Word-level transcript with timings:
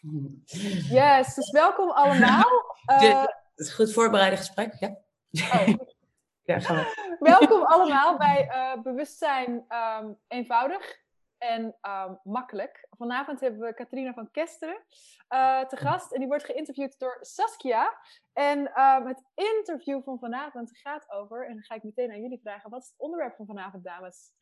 Yes, 0.98 1.34
dus 1.34 1.50
welkom 1.50 1.90
allemaal. 1.90 2.44
Uh, 2.86 3.24
het 3.54 3.72
goed 3.72 3.92
voorbereide 3.92 4.36
gesprek, 4.36 4.74
ja. 4.78 4.88
Oh. 5.30 5.68
ja. 6.58 6.86
Welkom 7.18 7.62
allemaal 7.62 8.16
bij 8.16 8.48
uh, 8.48 8.82
Bewustzijn 8.82 9.64
um, 10.00 10.18
Eenvoudig 10.28 10.96
en 11.38 11.64
um, 11.64 12.20
Makkelijk. 12.24 12.86
Vanavond 12.90 13.40
hebben 13.40 13.60
we 13.60 13.74
Katrina 13.74 14.12
van 14.12 14.30
Kesteren 14.30 14.84
uh, 15.28 15.60
te 15.60 15.76
gast 15.76 16.12
en 16.12 16.18
die 16.18 16.28
wordt 16.28 16.44
geïnterviewd 16.44 16.98
door 16.98 17.18
Saskia. 17.20 17.98
En 18.32 18.58
um, 18.58 19.06
het 19.06 19.22
interview 19.34 20.02
van 20.04 20.18
vanavond 20.18 20.78
gaat 20.78 21.10
over, 21.10 21.46
en 21.46 21.54
dan 21.54 21.62
ga 21.62 21.74
ik 21.74 21.82
meteen 21.82 22.10
aan 22.10 22.22
jullie 22.22 22.40
vragen, 22.42 22.70
wat 22.70 22.82
is 22.82 22.88
het 22.88 23.00
onderwerp 23.00 23.36
van 23.36 23.46
vanavond, 23.46 23.84
dames? 23.84 24.32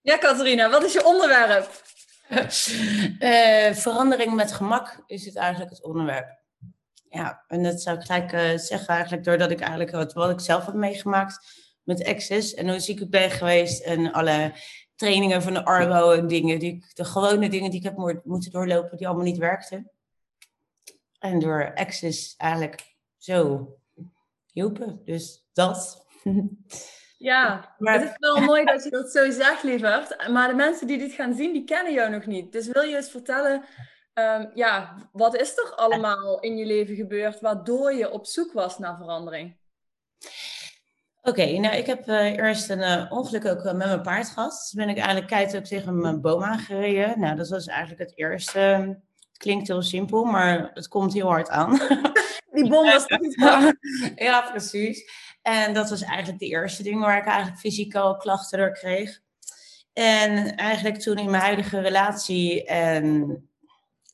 ja, 0.00 0.16
Katrina, 0.16 0.70
wat 0.70 0.82
is 0.82 0.92
je 0.92 1.04
onderwerp? 1.04 1.82
Uh, 2.30 3.72
verandering 3.84 4.34
met 4.34 4.52
gemak 4.52 5.02
is 5.06 5.24
het 5.24 5.36
eigenlijk 5.36 5.70
het 5.70 5.84
onderwerp. 5.84 6.40
Ja, 7.08 7.44
en 7.48 7.62
dat 7.62 7.82
zou 7.82 7.98
ik 7.98 8.04
gelijk 8.04 8.32
uh, 8.32 8.58
zeggen 8.58 8.88
eigenlijk 8.88 9.24
doordat 9.24 9.50
ik 9.50 9.60
eigenlijk 9.60 9.90
wat, 9.90 10.12
wat 10.12 10.30
ik 10.30 10.40
zelf 10.40 10.66
heb 10.66 10.74
meegemaakt 10.74 11.60
met 11.82 12.04
Access 12.04 12.54
en 12.54 12.68
hoe 12.68 12.80
ziek 12.80 13.00
ik 13.00 13.10
ben 13.10 13.30
geweest 13.30 13.82
en 13.82 14.12
alle 14.12 14.52
trainingen 14.94 15.42
van 15.42 15.52
de 15.52 15.64
Arbo 15.64 16.10
en 16.10 16.26
dingen, 16.26 16.58
die, 16.58 16.84
de 16.94 17.04
gewone 17.04 17.48
dingen 17.48 17.70
die 17.70 17.78
ik 17.78 17.84
heb 17.84 18.22
moeten 18.24 18.50
doorlopen, 18.50 18.96
die 18.96 19.06
allemaal 19.06 19.24
niet 19.24 19.38
werkten. 19.38 19.90
En 21.18 21.38
door 21.38 21.74
Access 21.74 22.36
eigenlijk 22.36 22.94
zo 23.18 23.68
hielpen. 24.52 25.00
Dus 25.04 25.44
dat. 25.52 26.06
Ja, 27.22 27.74
maar... 27.78 28.00
het 28.00 28.02
is 28.02 28.16
wel 28.18 28.40
mooi 28.50 28.64
dat 28.64 28.84
je 28.84 28.90
dat 28.90 29.10
zo 29.10 29.30
zegt, 29.30 29.62
lieverd. 29.62 30.28
Maar 30.28 30.48
de 30.48 30.54
mensen 30.54 30.86
die 30.86 30.98
dit 30.98 31.12
gaan 31.12 31.34
zien, 31.34 31.52
die 31.52 31.64
kennen 31.64 31.92
jou 31.92 32.10
nog 32.10 32.26
niet. 32.26 32.52
Dus 32.52 32.66
wil 32.66 32.82
je 32.82 32.96
eens 32.96 33.10
vertellen, 33.10 33.64
um, 34.14 34.50
ja, 34.54 34.96
wat 35.12 35.36
is 35.36 35.56
er 35.56 35.74
allemaal 35.74 36.40
in 36.40 36.56
je 36.56 36.66
leven 36.66 36.94
gebeurd 36.94 37.40
waardoor 37.40 37.92
je 37.92 38.10
op 38.10 38.26
zoek 38.26 38.52
was 38.52 38.78
naar 38.78 38.96
verandering? 38.96 39.56
Oké, 41.22 41.58
nou 41.58 41.76
ik 41.76 41.86
heb 41.86 42.08
uh, 42.08 42.36
eerst 42.36 42.70
een 42.70 42.78
uh, 42.78 43.12
ongeluk 43.12 43.46
ook 43.46 43.64
uh, 43.64 43.64
met 43.64 43.76
mijn 43.76 44.02
paard 44.02 44.28
gehad. 44.28 44.50
Dus 44.50 44.72
ben 44.72 44.88
ik 44.88 44.96
eigenlijk 44.96 45.26
keihard 45.26 45.68
tegen 45.68 46.00
mijn 46.00 46.20
boom 46.20 46.42
aangereden. 46.42 47.20
Nou, 47.20 47.36
dat 47.36 47.48
was 47.48 47.66
eigenlijk 47.66 48.00
het 48.00 48.12
eerste. 48.14 48.58
Het 48.58 49.36
klinkt 49.36 49.68
heel 49.68 49.82
simpel, 49.82 50.24
maar 50.24 50.70
het 50.74 50.88
komt 50.88 51.12
heel 51.12 51.28
hard 51.28 51.48
aan. 51.48 51.78
Die 52.52 52.68
bom 52.68 52.84
was 52.84 53.06
niet 53.20 53.34
Ja, 54.16 54.40
precies. 54.50 55.04
En 55.42 55.74
dat 55.74 55.90
was 55.90 56.02
eigenlijk 56.02 56.38
de 56.38 56.46
eerste 56.46 56.82
ding 56.82 57.00
waar 57.00 57.18
ik 57.18 57.26
eigenlijk 57.26 57.58
fysieke 57.58 58.16
klachten 58.18 58.58
door 58.58 58.72
kreeg. 58.72 59.20
En 59.92 60.56
eigenlijk 60.56 60.98
toen 60.98 61.18
in 61.18 61.30
mijn 61.30 61.42
huidige 61.42 61.80
relatie 61.80 62.64
en 62.64 63.36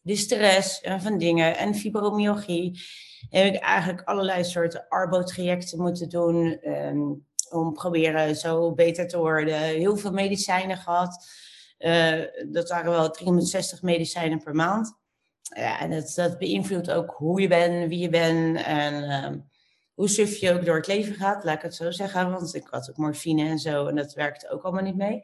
de 0.03 0.17
stress 0.17 0.81
en 0.81 1.01
van 1.01 1.19
dingen 1.19 1.57
en 1.57 1.75
fibromyalgie 1.75 2.81
heb 3.31 3.55
ik 3.55 3.61
eigenlijk 3.61 4.09
allerlei 4.09 4.45
soorten 4.45 4.89
arbo-trajecten 4.89 5.81
moeten 5.81 6.09
doen 6.09 6.59
um, 6.69 7.27
om 7.51 7.73
proberen 7.73 8.37
zo 8.37 8.75
beter 8.75 9.09
te 9.09 9.19
worden. 9.19 9.59
Heel 9.59 9.97
veel 9.97 10.13
medicijnen 10.13 10.77
gehad. 10.77 11.27
Uh, 11.79 12.25
dat 12.49 12.69
waren 12.69 12.91
wel 12.91 13.11
360 13.11 13.83
medicijnen 13.83 14.43
per 14.43 14.55
maand. 14.55 14.97
Ja, 15.43 15.81
en 15.81 15.91
dat, 15.91 16.13
dat 16.15 16.39
beïnvloedt 16.39 16.91
ook 16.91 17.15
hoe 17.17 17.41
je 17.41 17.49
bent, 17.49 17.89
wie 17.89 17.99
je 17.99 18.09
bent 18.09 18.63
en 18.63 19.25
um, 19.25 19.48
hoe 19.99 20.09
suf 20.09 20.37
je 20.37 20.53
ook 20.53 20.65
door 20.65 20.77
het 20.77 20.87
leven 20.87 21.15
gaat, 21.15 21.45
laat 21.45 21.57
ik 21.57 21.63
het 21.63 21.75
zo 21.75 21.91
zeggen. 21.91 22.31
Want 22.31 22.55
ik 22.55 22.67
had 22.71 22.91
ook 22.91 22.97
morfine 22.97 23.49
en 23.49 23.59
zo 23.59 23.87
en 23.87 23.97
dat 23.97 24.15
werkte 24.15 24.51
ook 24.51 24.63
allemaal 24.63 24.83
niet 24.83 24.97
mee. 24.97 25.23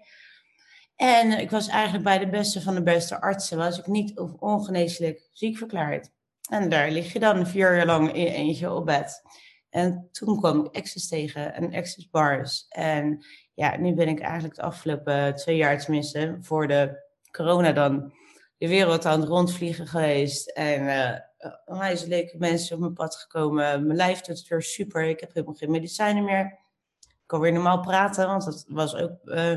En 0.97 1.39
ik 1.39 1.50
was 1.50 1.69
eigenlijk 1.69 2.05
bij 2.05 2.19
de 2.19 2.28
beste 2.28 2.61
van 2.61 2.75
de 2.75 2.83
beste 2.83 3.20
artsen, 3.20 3.58
was 3.58 3.78
ik 3.78 3.86
niet 3.86 4.19
ongeneeslijk 4.39 5.28
ziek 5.33 5.56
verklaard. 5.56 6.11
En 6.50 6.69
daar 6.69 6.91
lig 6.91 7.12
je 7.12 7.19
dan 7.19 7.47
vier 7.47 7.77
jaar 7.77 7.86
lang 7.86 8.12
in 8.12 8.27
eentje 8.27 8.72
op 8.72 8.86
bed. 8.86 9.22
En 9.70 10.08
toen 10.12 10.39
kwam 10.39 10.64
ik 10.64 10.77
Access 10.77 11.08
tegen 11.08 11.55
en 11.55 11.75
Access 11.75 12.11
Bars. 12.11 12.67
En 12.68 13.24
ja, 13.55 13.77
nu 13.77 13.95
ben 13.95 14.08
ik 14.08 14.20
eigenlijk 14.20 14.55
de 14.55 14.62
afgelopen 14.62 15.35
twee 15.35 15.56
jaar 15.56 15.79
tenminste, 15.79 16.36
voor 16.41 16.68
de 16.68 17.02
corona 17.30 17.73
dan, 17.73 18.12
de 18.59 18.69
wereld 18.69 19.07
aan 19.07 19.20
het 19.20 19.29
rondvliegen 19.29 19.87
geweest. 19.87 20.51
En 20.51 20.83
uh, 20.83 21.51
onwijs 21.65 22.05
leuke 22.05 22.37
mensen 22.39 22.75
op 22.75 22.81
mijn 22.81 22.92
pad 22.92 23.17
gekomen. 23.17 23.87
Mijn 23.87 23.97
lijf 23.97 24.20
doet 24.20 24.39
het 24.39 24.48
weer 24.48 24.63
super. 24.63 25.03
Ik 25.03 25.20
heb 25.20 25.33
helemaal 25.35 25.55
geen 25.55 25.70
medicijnen 25.70 26.25
meer. 26.25 26.59
Ik 27.01 27.27
kan 27.27 27.41
weer 27.41 27.53
normaal 27.53 27.81
praten, 27.81 28.27
want 28.27 28.45
dat 28.45 28.65
was 28.69 28.95
ook... 28.95 29.13
Uh, 29.25 29.57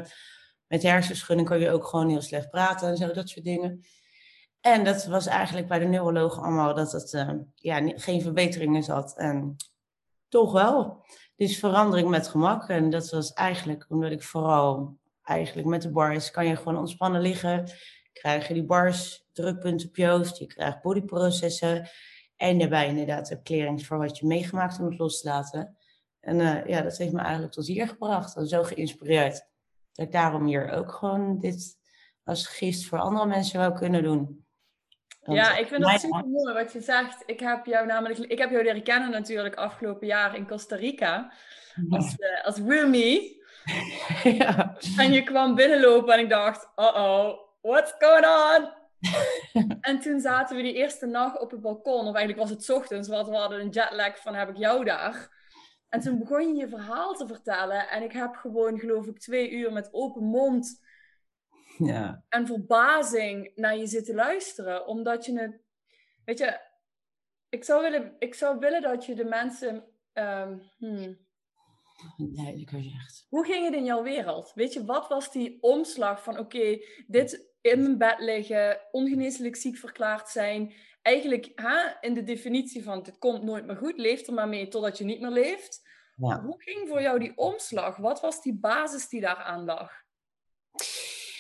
met 0.68 0.84
hersenschudding 0.84 1.48
kan 1.48 1.60
je 1.60 1.72
ook 1.72 1.86
gewoon 1.86 2.10
heel 2.10 2.22
slecht 2.22 2.50
praten 2.50 2.88
en 2.88 2.98
zo, 2.98 3.12
dat 3.12 3.30
soort 3.30 3.46
dingen. 3.46 3.82
En 4.62 4.84
dat 4.84 5.06
was 5.06 5.26
eigenlijk 5.26 5.68
bij 5.68 5.80
de 5.80 5.86
neurologen 5.86 6.44
allemaal 6.44 6.74
dat 6.74 6.92
het 6.92 7.14
uh, 7.14 7.30
ja, 7.56 7.92
geen 7.96 8.22
verbeteringen 8.22 8.84
zat. 8.84 9.18
En 9.18 9.56
toch 10.30 10.52
wel. 10.52 11.06
Dus 11.36 11.60
verandering 11.60 12.10
met 12.10 12.28
gemak. 12.28 12.70
En 12.70 12.90
dat 12.90 13.10
was 13.10 13.34
eigenlijk 13.34 13.86
omdat 13.90 14.12
ik 14.12 14.24
vooral 14.24 14.98
eigenlijk 15.24 15.68
met 15.68 15.82
de 15.82 15.92
bars 15.92 16.32
kan 16.32 16.46
je 16.46 16.56
gewoon 16.56 16.78
ontspannen 16.78 17.22
liggen. 17.22 17.70
Krijg 18.20 18.48
je 18.48 18.54
die 18.54 18.66
bars, 18.66 19.28
drukpunten 19.34 19.88
op 19.88 19.96
je 19.96 20.08
hoofd. 20.08 20.38
Je 20.38 20.46
krijgt 20.46 20.82
bodyprocessen. 20.82 21.90
En 22.36 22.60
daarbij 22.60 22.88
inderdaad 22.88 23.28
de 23.28 23.42
clearings 23.42 23.88
voor 23.88 23.98
wat 23.98 24.18
je 24.18 24.26
meegemaakt 24.26 24.80
om 24.80 24.86
het 24.86 24.98
los 24.98 25.22
te 25.22 25.28
laten. 25.28 25.78
En 26.20 26.40
uh, 26.40 26.66
ja, 26.66 26.82
dat 26.82 26.98
heeft 26.98 27.14
me 27.14 27.22
eigenlijk 27.22 27.54
tot 27.54 27.68
hier 27.68 27.88
gebracht. 27.88 28.36
En 28.36 28.48
zo 28.48 28.64
geïnspireerd. 28.64 29.46
Dat 29.94 30.06
ik 30.06 30.12
daarom 30.12 30.46
hier 30.46 30.70
ook 30.70 30.92
gewoon 30.92 31.40
dit 31.40 31.78
als 32.24 32.48
gist 32.48 32.86
voor 32.86 33.00
andere 33.00 33.26
mensen 33.26 33.60
wou 33.60 33.74
kunnen 33.74 34.04
doen 34.04 34.46
ja, 35.34 35.58
ik 35.58 35.68
vind 35.68 35.82
dat 35.82 36.00
super 36.00 36.28
mooi 36.28 36.54
wat 36.54 36.74
je 36.74 36.82
zegt. 36.82 37.24
Ik 37.26 37.40
heb 37.40 37.66
jou 37.66 37.86
namelijk, 37.86 38.20
ik 38.20 38.38
heb 38.38 38.50
jou 38.52 38.64
leren 38.64 38.84
kennen 38.84 39.12
natuurlijk 39.12 39.56
afgelopen 39.56 40.08
jaar 40.08 40.36
in 40.36 40.48
Costa 40.48 40.76
Rica 40.76 41.34
als, 41.90 42.16
uh, 42.18 42.46
als 42.46 42.58
roomie. 42.58 43.46
ja. 44.40 44.78
En 44.98 45.12
je 45.12 45.24
kwam 45.24 45.56
binnenlopen 45.56 46.14
en 46.14 46.20
ik 46.20 46.30
dacht, 46.30 46.70
uh-oh, 46.76 47.47
what's 47.68 47.94
going 48.00 48.26
on? 48.26 48.76
en 49.82 50.00
toen 50.00 50.20
zaten 50.20 50.56
we 50.56 50.62
die 50.62 50.74
eerste 50.74 51.06
nacht 51.06 51.40
op 51.40 51.52
het 51.52 51.62
balkon, 51.62 52.08
of 52.08 52.16
eigenlijk 52.16 52.38
was 52.38 52.50
het 52.50 52.70
ochtends, 52.70 53.08
want 53.08 53.28
we 53.28 53.36
hadden 53.36 53.60
een 53.60 53.70
jetlag 53.70 54.22
van 54.22 54.36
heb 54.36 54.50
ik 54.50 54.58
jou 54.58 54.84
daar. 54.84 55.36
En 55.90 56.00
toen 56.00 56.20
begon 56.20 56.48
je 56.48 56.56
je 56.56 56.70
verhaal 56.70 57.14
te 57.14 57.28
vertellen 57.28 57.90
en 57.90 58.04
ik 58.04 58.12
heb 58.12 58.36
gewoon, 58.36 58.80
geloof 58.80 59.08
ik, 59.08 59.20
twee 59.20 59.52
uur 59.52 59.74
met 59.74 59.94
open 59.94 60.24
mond 60.24 60.82
ja. 61.78 62.24
en 62.30 62.46
verbazing 62.46 63.52
naar 63.56 63.78
je 63.78 63.88
zit 63.88 64.06
te 64.06 64.14
luisteren. 64.14 64.88
Omdat 64.88 65.26
je 65.26 65.40
het, 65.40 65.62
weet 66.26 66.38
je, 66.38 66.60
ik 67.50 67.64
zou 67.64 67.82
willen, 67.82 68.16
ik 68.20 68.34
zou 68.34 68.60
willen 68.60 68.82
dat 68.82 69.06
je 69.06 69.16
de 69.16 69.26
mensen. 69.26 69.76
Um, 70.14 70.62
hmm. 70.78 71.26
Duidelijker 72.18 72.84
zegt. 72.84 73.26
Hoe 73.30 73.46
ging 73.46 73.66
het 73.66 73.74
in 73.74 73.86
jouw 73.86 74.04
wereld? 74.04 74.52
Weet 74.56 74.74
je, 74.74 74.86
wat 74.86 75.08
was 75.08 75.32
die 75.32 75.58
omslag 75.62 76.24
van: 76.24 76.38
oké, 76.40 76.78
dit 77.08 77.47
in 77.62 77.82
mijn 77.82 77.98
bed 77.98 78.20
liggen, 78.20 78.80
ongeneeslijk 78.92 79.56
ziek 79.56 79.78
verklaard 79.78 80.30
zijn. 80.30 80.74
Eigenlijk 81.02 81.52
ha, 81.56 81.98
in 82.02 82.14
de 82.14 82.24
definitie 82.24 82.84
van: 82.84 83.04
dit 83.04 83.18
komt 83.18 83.44
nooit 83.44 83.66
meer 83.66 83.76
goed, 83.76 83.98
leef 83.98 84.28
er 84.28 84.34
maar 84.34 84.48
mee 84.48 84.68
totdat 84.68 84.98
je 84.98 85.04
niet 85.04 85.22
meer 85.22 85.32
leeft. 85.32 85.82
Ja. 86.16 86.42
Hoe 86.42 86.62
ging 86.62 86.88
voor 86.88 87.02
jou 87.02 87.20
die 87.20 87.38
omslag? 87.38 87.98
Wat 87.98 88.22
was 88.22 88.42
die 88.42 88.54
basis 88.60 89.08
die 89.08 89.22
daar 89.22 89.36
aan 89.36 89.66
lag? 89.66 89.92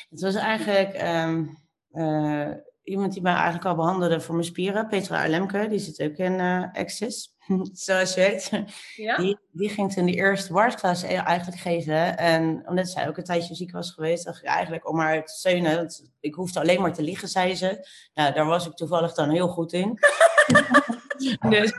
Het 0.09 0.22
was 0.22 0.35
eigenlijk 0.35 0.94
ehm, 0.94 1.45
eh, 1.91 2.51
iemand 2.83 3.13
die 3.13 3.22
mij 3.22 3.33
eigenlijk 3.33 3.66
al 3.66 3.75
behandelde 3.75 4.22
voor 4.22 4.35
mijn 4.35 4.47
spieren. 4.47 4.88
Petra 4.88 5.23
Alemke, 5.23 5.67
die 5.67 5.79
zit 5.79 6.01
ook 6.01 6.17
in 6.17 6.33
uh, 6.33 6.72
Access, 6.73 7.36
zoals 7.73 8.13
je 8.13 8.21
weet. 8.21 8.51
Ja? 8.95 9.17
Die, 9.17 9.37
die 9.51 9.69
ging 9.69 9.93
toen 9.93 10.05
de 10.05 10.13
eerste 10.13 10.53
warsklas 10.53 11.03
e- 11.03 11.07
eigenlijk 11.07 11.61
geven. 11.61 12.17
En 12.17 12.63
omdat 12.67 12.89
zij 12.89 13.07
ook 13.07 13.17
een 13.17 13.23
tijdje 13.23 13.55
ziek 13.55 13.71
was 13.71 13.91
geweest, 13.91 14.25
dacht 14.25 14.41
ik 14.41 14.45
eigenlijk 14.45 14.89
om 14.89 14.99
haar 14.99 15.25
te 15.25 15.33
steunen. 15.33 15.75
Want 15.75 16.11
ik 16.19 16.33
hoefde 16.33 16.59
alleen 16.59 16.81
maar 16.81 16.93
te 16.93 17.03
liggen, 17.03 17.27
zei 17.27 17.55
ze. 17.55 17.87
Nou, 18.13 18.33
daar 18.33 18.45
was 18.45 18.65
ik 18.67 18.73
toevallig 18.73 19.13
dan 19.13 19.29
heel 19.29 19.47
goed 19.47 19.73
in. 19.73 19.99
dus, 21.49 21.73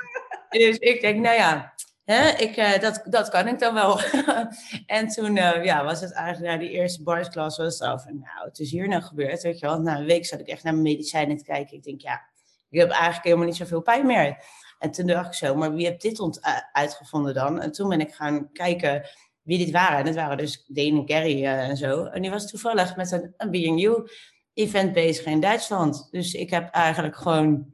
dus 0.49 0.79
ik 0.79 1.01
denk, 1.01 1.21
nou 1.21 1.37
ja, 1.37 1.75
Hè, 2.09 2.29
ik, 2.29 2.57
uh, 2.57 2.79
dat, 2.79 3.03
dat 3.05 3.29
kan 3.29 3.49
ik 3.49 3.59
dan 3.59 3.75
wel. 3.75 4.01
en 4.87 5.09
toen 5.09 5.37
uh, 5.37 5.65
ja, 5.65 5.85
was 5.85 6.01
het 6.01 6.13
eigenlijk 6.13 6.55
na 6.55 6.61
die 6.61 6.71
eerste 6.71 7.03
barsklas 7.03 7.57
was 7.57 7.79
het 7.79 7.89
over, 7.89 8.15
nou, 8.15 8.45
het 8.45 8.59
is 8.59 8.71
hier 8.71 8.89
nou 8.89 9.03
gebeurd. 9.03 9.43
Weet 9.43 9.59
je 9.59 9.67
wel. 9.67 9.81
Na 9.81 9.99
een 9.99 10.07
week 10.07 10.27
zat 10.27 10.41
ik 10.41 10.47
echt 10.47 10.63
naar 10.63 10.73
mijn 10.73 10.85
medicijnen 10.85 11.37
te 11.37 11.45
kijken. 11.45 11.77
Ik 11.77 11.83
denk, 11.83 12.01
ja, 12.01 12.23
ik 12.71 12.79
heb 12.79 12.91
eigenlijk 12.91 13.25
helemaal 13.25 13.47
niet 13.47 13.57
zoveel 13.57 13.81
pijn 13.81 14.07
meer. 14.07 14.45
En 14.79 14.91
toen 14.91 15.07
dacht 15.07 15.27
ik 15.27 15.35
zo, 15.35 15.55
maar 15.55 15.75
wie 15.75 15.87
heeft 15.87 16.03
dit 16.03 16.21
ont 16.21 16.41
uitgevonden 16.73 17.35
dan? 17.35 17.61
En 17.61 17.73
toen 17.73 17.89
ben 17.89 18.01
ik 18.01 18.15
gaan 18.15 18.53
kijken 18.53 19.09
wie 19.43 19.59
dit 19.59 19.71
waren. 19.71 19.99
En 19.99 20.05
dat 20.05 20.15
waren 20.15 20.37
dus 20.37 20.65
Dane 20.67 21.03
Gary 21.07 21.43
uh, 21.43 21.69
en 21.69 21.77
zo. 21.77 22.05
En 22.05 22.23
die 22.23 22.31
was 22.31 22.51
toevallig 22.51 22.97
met 22.97 23.13
een, 23.13 23.35
een 23.37 23.51
BNU 23.51 24.09
event 24.55 24.93
bezig 24.93 25.25
in 25.27 25.41
Duitsland. 25.41 26.09
Dus 26.11 26.35
ik 26.35 26.51
heb 26.51 26.71
eigenlijk 26.71 27.17
gewoon 27.17 27.73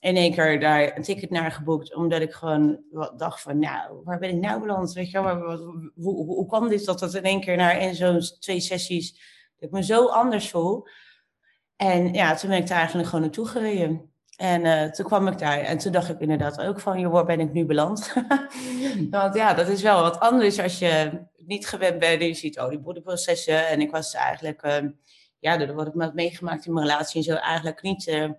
in 0.00 0.16
één 0.16 0.32
keer 0.32 0.60
daar 0.60 0.96
een 0.96 1.02
ticket 1.02 1.30
naar 1.30 1.52
geboekt, 1.52 1.94
omdat 1.94 2.20
ik 2.20 2.32
gewoon 2.32 2.80
dacht 3.16 3.40
van, 3.40 3.58
nou, 3.58 4.00
waar 4.04 4.18
ben 4.18 4.30
ik 4.30 4.40
nou 4.40 4.60
beland? 4.60 4.92
Weet 4.92 5.10
je 5.10 5.22
wel, 5.22 5.36
hoe, 5.36 5.90
hoe, 5.94 6.24
hoe 6.24 6.46
kwam 6.46 6.68
dit 6.68 6.84
dat 6.84 6.98
dat 6.98 7.14
in 7.14 7.22
één 7.22 7.40
keer 7.40 7.56
naar 7.56 7.80
in 7.80 7.94
zo'n 7.94 8.20
twee 8.20 8.60
sessies, 8.60 9.12
dat 9.56 9.68
ik 9.68 9.70
me 9.70 9.84
zo 9.84 10.06
anders 10.06 10.50
voel? 10.50 10.86
En 11.76 12.12
ja, 12.12 12.34
toen 12.34 12.50
ben 12.50 12.58
ik 12.58 12.66
daar 12.66 12.78
eigenlijk 12.78 13.08
gewoon 13.08 13.24
naartoe 13.24 13.46
gereden. 13.46 14.11
En 14.36 14.64
uh, 14.64 14.90
toen 14.90 15.06
kwam 15.06 15.26
ik 15.26 15.38
daar 15.38 15.58
en 15.58 15.78
toen 15.78 15.92
dacht 15.92 16.08
ik 16.08 16.20
inderdaad 16.20 16.60
ook 16.60 16.80
van, 16.80 17.00
joh, 17.00 17.12
waar 17.12 17.24
ben 17.24 17.40
ik 17.40 17.52
nu 17.52 17.64
beland? 17.64 18.12
Want 19.10 19.34
ja, 19.34 19.54
dat 19.54 19.68
is 19.68 19.82
wel 19.82 20.00
wat 20.00 20.20
anders 20.20 20.60
als 20.60 20.78
je 20.78 21.22
niet 21.36 21.66
gewend 21.66 21.98
bent 21.98 22.20
en 22.20 22.26
je 22.26 22.34
ziet, 22.34 22.58
oh, 22.58 22.68
die 22.68 22.78
bodyprocessen. 22.78 23.68
En 23.68 23.80
ik 23.80 23.90
was 23.90 24.14
eigenlijk, 24.14 24.64
uh, 24.64 24.90
ja, 25.38 25.56
door 25.56 25.74
wat 25.74 25.86
ik 25.86 25.94
me 25.94 26.04
had 26.04 26.14
meegemaakt 26.14 26.66
in 26.66 26.72
mijn 26.72 26.86
relatie 26.86 27.16
en 27.16 27.22
zo, 27.22 27.34
eigenlijk 27.34 27.82
niet 27.82 28.06
uh, 28.06 28.30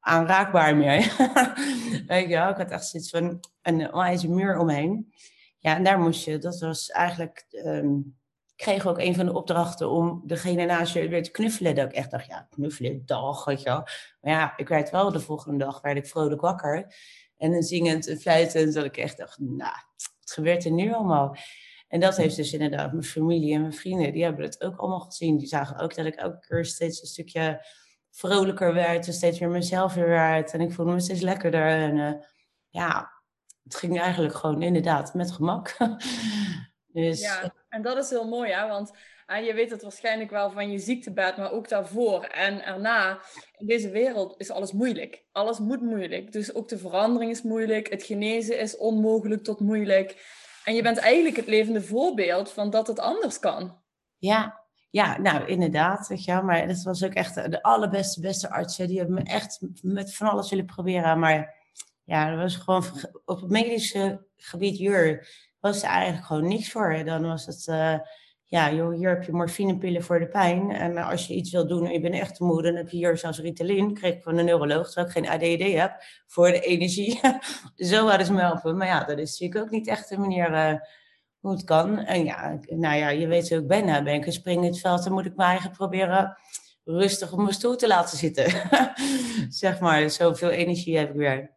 aanraakbaar 0.00 0.76
meer. 0.76 1.14
Weet 2.06 2.28
je 2.28 2.34
wel, 2.34 2.48
ik 2.48 2.56
had 2.56 2.70
echt 2.70 2.86
zoiets 2.86 3.10
van 3.10 3.40
een 3.62 3.92
onwijs 3.92 4.26
muur 4.26 4.58
omheen. 4.58 5.12
Ja, 5.58 5.76
en 5.76 5.84
daar 5.84 5.98
moest 5.98 6.24
je, 6.24 6.38
dat 6.38 6.60
was 6.60 6.90
eigenlijk, 6.90 7.46
um, 7.64 8.16
kreeg 8.62 8.86
ook 8.86 8.98
een 8.98 9.14
van 9.14 9.26
de 9.26 9.32
opdrachten 9.32 9.90
om 9.90 10.22
degene 10.24 10.64
naast 10.64 10.92
je 10.92 11.08
weer 11.08 11.22
te 11.22 11.30
knuffelen. 11.30 11.74
Dat 11.74 11.88
ik 11.88 11.92
echt 11.92 12.10
dacht, 12.10 12.26
ja, 12.26 12.46
knuffelen, 12.50 13.02
dag, 13.06 13.44
weet 13.44 13.62
je 13.62 13.68
wel. 13.68 13.84
Maar 14.20 14.32
ja, 14.32 14.56
ik 14.56 14.68
werd 14.68 14.90
wel 14.90 15.12
de 15.12 15.20
volgende 15.20 15.64
dag, 15.64 15.80
werd 15.80 15.96
ik 15.96 16.06
vrolijk 16.06 16.40
wakker. 16.40 16.94
En 17.36 17.52
dan 17.52 17.62
zingend 17.62 18.06
en 18.06 18.18
fluitend, 18.18 18.74
dat 18.74 18.84
ik 18.84 18.96
echt 18.96 19.16
dacht, 19.16 19.38
nou, 19.38 19.74
wat 19.96 20.32
gebeurt 20.32 20.64
er 20.64 20.70
nu 20.70 20.92
allemaal? 20.92 21.36
En 21.88 22.00
dat 22.00 22.16
heeft 22.16 22.36
dus 22.36 22.52
inderdaad 22.52 22.92
mijn 22.92 23.04
familie 23.04 23.54
en 23.54 23.60
mijn 23.60 23.72
vrienden, 23.72 24.12
die 24.12 24.24
hebben 24.24 24.44
het 24.44 24.62
ook 24.62 24.76
allemaal 24.76 25.00
gezien. 25.00 25.38
Die 25.38 25.48
zagen 25.48 25.78
ook 25.78 25.94
dat 25.94 26.06
ik 26.06 26.14
elke 26.14 26.46
keer 26.46 26.64
steeds 26.64 27.00
een 27.00 27.06
stukje 27.06 27.66
vrolijker 28.10 28.74
werd 28.74 29.06
en 29.06 29.12
steeds 29.12 29.38
weer 29.38 29.48
mezelf 29.48 29.94
weer 29.94 30.08
werd. 30.08 30.52
En 30.52 30.60
ik 30.60 30.72
voelde 30.72 30.92
me 30.92 31.00
steeds 31.00 31.20
lekkerder. 31.20 31.66
En 31.66 31.96
uh, 31.96 32.12
ja, 32.68 33.12
het 33.62 33.74
ging 33.74 34.00
eigenlijk 34.00 34.34
gewoon 34.34 34.62
inderdaad 34.62 35.14
met 35.14 35.32
gemak. 35.32 35.76
dus, 36.92 37.20
ja, 37.20 37.61
en 37.72 37.82
dat 37.82 37.96
is 37.96 38.10
heel 38.10 38.28
mooi, 38.28 38.52
hè? 38.52 38.68
want 38.68 38.92
je 39.40 39.54
weet 39.54 39.70
het 39.70 39.82
waarschijnlijk 39.82 40.30
wel 40.30 40.50
van 40.50 40.70
je 40.70 40.78
ziektebed, 40.78 41.36
maar 41.36 41.52
ook 41.52 41.68
daarvoor 41.68 42.24
en 42.24 42.64
erna. 42.64 43.20
In 43.56 43.66
deze 43.66 43.90
wereld 43.90 44.34
is 44.38 44.50
alles 44.50 44.72
moeilijk. 44.72 45.24
Alles 45.32 45.58
moet 45.58 45.82
moeilijk. 45.82 46.32
Dus 46.32 46.54
ook 46.54 46.68
de 46.68 46.78
verandering 46.78 47.30
is 47.30 47.42
moeilijk. 47.42 47.90
Het 47.90 48.02
genezen 48.02 48.58
is 48.58 48.76
onmogelijk 48.76 49.44
tot 49.44 49.60
moeilijk. 49.60 50.40
En 50.64 50.74
je 50.74 50.82
bent 50.82 50.98
eigenlijk 50.98 51.36
het 51.36 51.46
levende 51.46 51.82
voorbeeld 51.82 52.50
van 52.50 52.70
dat 52.70 52.86
het 52.86 52.98
anders 52.98 53.38
kan. 53.38 53.80
Ja, 54.18 54.60
ja, 54.90 55.18
nou 55.18 55.46
inderdaad, 55.46 56.08
weet 56.08 56.26
maar 56.26 56.66
dat 56.66 56.82
was 56.82 57.04
ook 57.04 57.14
echt 57.14 57.34
de 57.34 57.62
allerbeste, 57.62 58.20
beste 58.20 58.50
artsen. 58.50 58.88
Die 58.88 58.98
hebben 58.98 59.14
me 59.14 59.22
echt 59.22 59.60
met 59.82 60.14
van 60.14 60.28
alles 60.28 60.50
willen 60.50 60.66
proberen. 60.66 61.18
Maar 61.18 61.54
ja, 62.04 62.30
dat 62.30 62.38
was 62.38 62.56
gewoon 62.56 62.84
op 63.24 63.40
het 63.40 63.50
medische 63.50 64.26
gebied 64.36 64.76
hier 64.76 65.28
was 65.62 65.82
er 65.82 65.88
eigenlijk 65.88 66.26
gewoon 66.26 66.48
niks 66.48 66.70
voor. 66.70 67.02
Dan 67.04 67.22
was 67.22 67.46
het, 67.46 67.66
uh, 67.66 67.98
ja, 68.46 68.72
joh, 68.72 68.94
hier 68.94 69.08
heb 69.08 69.22
je 69.22 69.32
morfinepillen 69.32 70.02
voor 70.02 70.18
de 70.18 70.28
pijn. 70.28 70.70
En 70.70 70.96
als 70.96 71.26
je 71.26 71.34
iets 71.34 71.50
wil 71.50 71.66
doen 71.66 71.86
en 71.86 71.92
je 71.92 72.00
bent 72.00 72.14
echt 72.14 72.34
te 72.36 72.44
moe, 72.44 72.62
dan 72.62 72.74
heb 72.74 72.88
je 72.88 72.96
hier 72.96 73.18
zelfs 73.18 73.38
Ritalin. 73.38 73.94
Kreeg 73.94 74.14
ik 74.14 74.22
van 74.22 74.36
de 74.36 74.42
neuroloog, 74.42 74.86
terwijl 74.86 75.06
ik 75.06 75.12
geen 75.12 75.28
ADD 75.28 75.80
heb, 75.80 76.02
voor 76.26 76.50
de 76.50 76.60
energie. 76.60 77.20
Zo 77.90 78.06
hadden 78.08 78.26
ze 78.26 78.32
me 78.32 78.40
helpen. 78.40 78.76
Maar 78.76 78.86
ja, 78.86 79.04
dat 79.04 79.18
is 79.18 79.38
natuurlijk 79.38 79.64
ook 79.64 79.70
niet 79.70 79.86
echt 79.86 80.08
de 80.08 80.18
manier 80.18 80.50
uh, 80.50 80.74
hoe 81.40 81.52
het 81.52 81.64
kan. 81.64 81.98
En 81.98 82.24
ja, 82.24 82.58
nou 82.66 82.96
ja, 82.96 83.08
je 83.08 83.26
weet 83.26 83.48
hoe 83.48 83.58
ik 83.58 83.66
ben. 83.66 84.04
Ben 84.04 84.14
ik 84.14 84.26
een 84.26 84.32
spring 84.32 84.64
in 84.64 84.70
het 84.70 84.80
veld, 84.80 85.04
dan 85.04 85.12
moet 85.12 85.26
ik 85.26 85.36
me 85.36 85.44
eigenlijk 85.44 85.76
proberen 85.76 86.36
rustig 86.84 87.32
op 87.32 87.38
mijn 87.38 87.54
stoel 87.54 87.76
te 87.76 87.86
laten 87.86 88.18
zitten. 88.18 88.52
zeg 89.62 89.80
maar, 89.80 90.10
zoveel 90.10 90.50
energie 90.50 90.98
heb 90.98 91.08
ik 91.08 91.16
weer. 91.16 91.50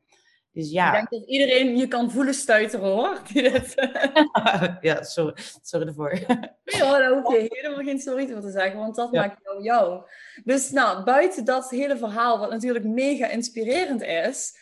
Dus 0.55 0.71
ja. 0.71 0.87
Ik 0.87 0.93
denk 0.93 1.09
dat 1.09 1.29
iedereen 1.29 1.77
je 1.77 1.87
kan 1.87 2.11
voelen 2.11 2.33
stuiteren 2.33 2.89
hoor. 2.89 3.21
ja, 4.81 5.03
sorry, 5.03 5.33
sorry 5.61 5.87
ervoor. 5.87 6.19
Nee 6.65 6.83
hoor, 6.83 6.97
daar 6.97 7.11
hoef 7.11 7.33
je 7.33 7.45
helemaal 7.49 7.83
geen 7.83 7.99
sorry 7.99 8.27
voor 8.27 8.41
te 8.41 8.51
zeggen, 8.51 8.79
want 8.79 8.95
dat 8.95 9.11
maakt 9.11 9.39
jou 9.43 9.63
jou. 9.63 10.03
Dus 10.43 10.71
nou, 10.71 11.03
buiten 11.03 11.45
dat 11.45 11.69
hele 11.69 11.97
verhaal, 11.97 12.39
wat 12.39 12.49
natuurlijk 12.49 12.85
mega 12.85 13.27
inspirerend 13.27 14.01
is, 14.01 14.57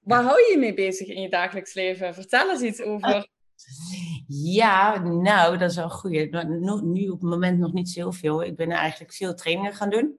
waar 0.00 0.22
hou 0.22 0.38
je 0.38 0.50
je 0.50 0.58
mee 0.58 0.74
bezig 0.74 1.06
in 1.08 1.22
je 1.22 1.28
dagelijks 1.28 1.74
leven? 1.74 2.14
Vertel 2.14 2.50
eens 2.50 2.62
iets 2.62 2.82
over. 2.82 3.28
Ja, 4.26 4.98
nou, 4.98 5.58
dat 5.58 5.70
is 5.70 5.76
wel 5.76 5.90
goed. 5.90 6.12
Nu 6.82 7.08
op 7.08 7.20
het 7.20 7.30
moment 7.30 7.58
nog 7.58 7.72
niet 7.72 7.88
zoveel. 7.88 8.42
Ik 8.42 8.56
ben 8.56 8.70
eigenlijk 8.70 9.12
veel 9.12 9.34
trainingen 9.34 9.74
gaan 9.74 9.90
doen 9.90 10.18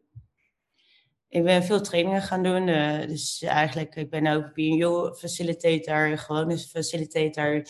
ik 1.31 1.43
ben 1.43 1.63
veel 1.63 1.81
trainingen 1.81 2.21
gaan 2.21 2.43
doen. 2.43 2.67
Uh, 2.67 3.07
dus 3.07 3.41
eigenlijk, 3.41 3.95
ik 3.95 4.09
ben 4.09 4.27
ook 4.27 4.53
BNO 4.53 5.13
facilitator, 5.13 6.17
gewone 6.17 6.57
facilitator. 6.57 7.65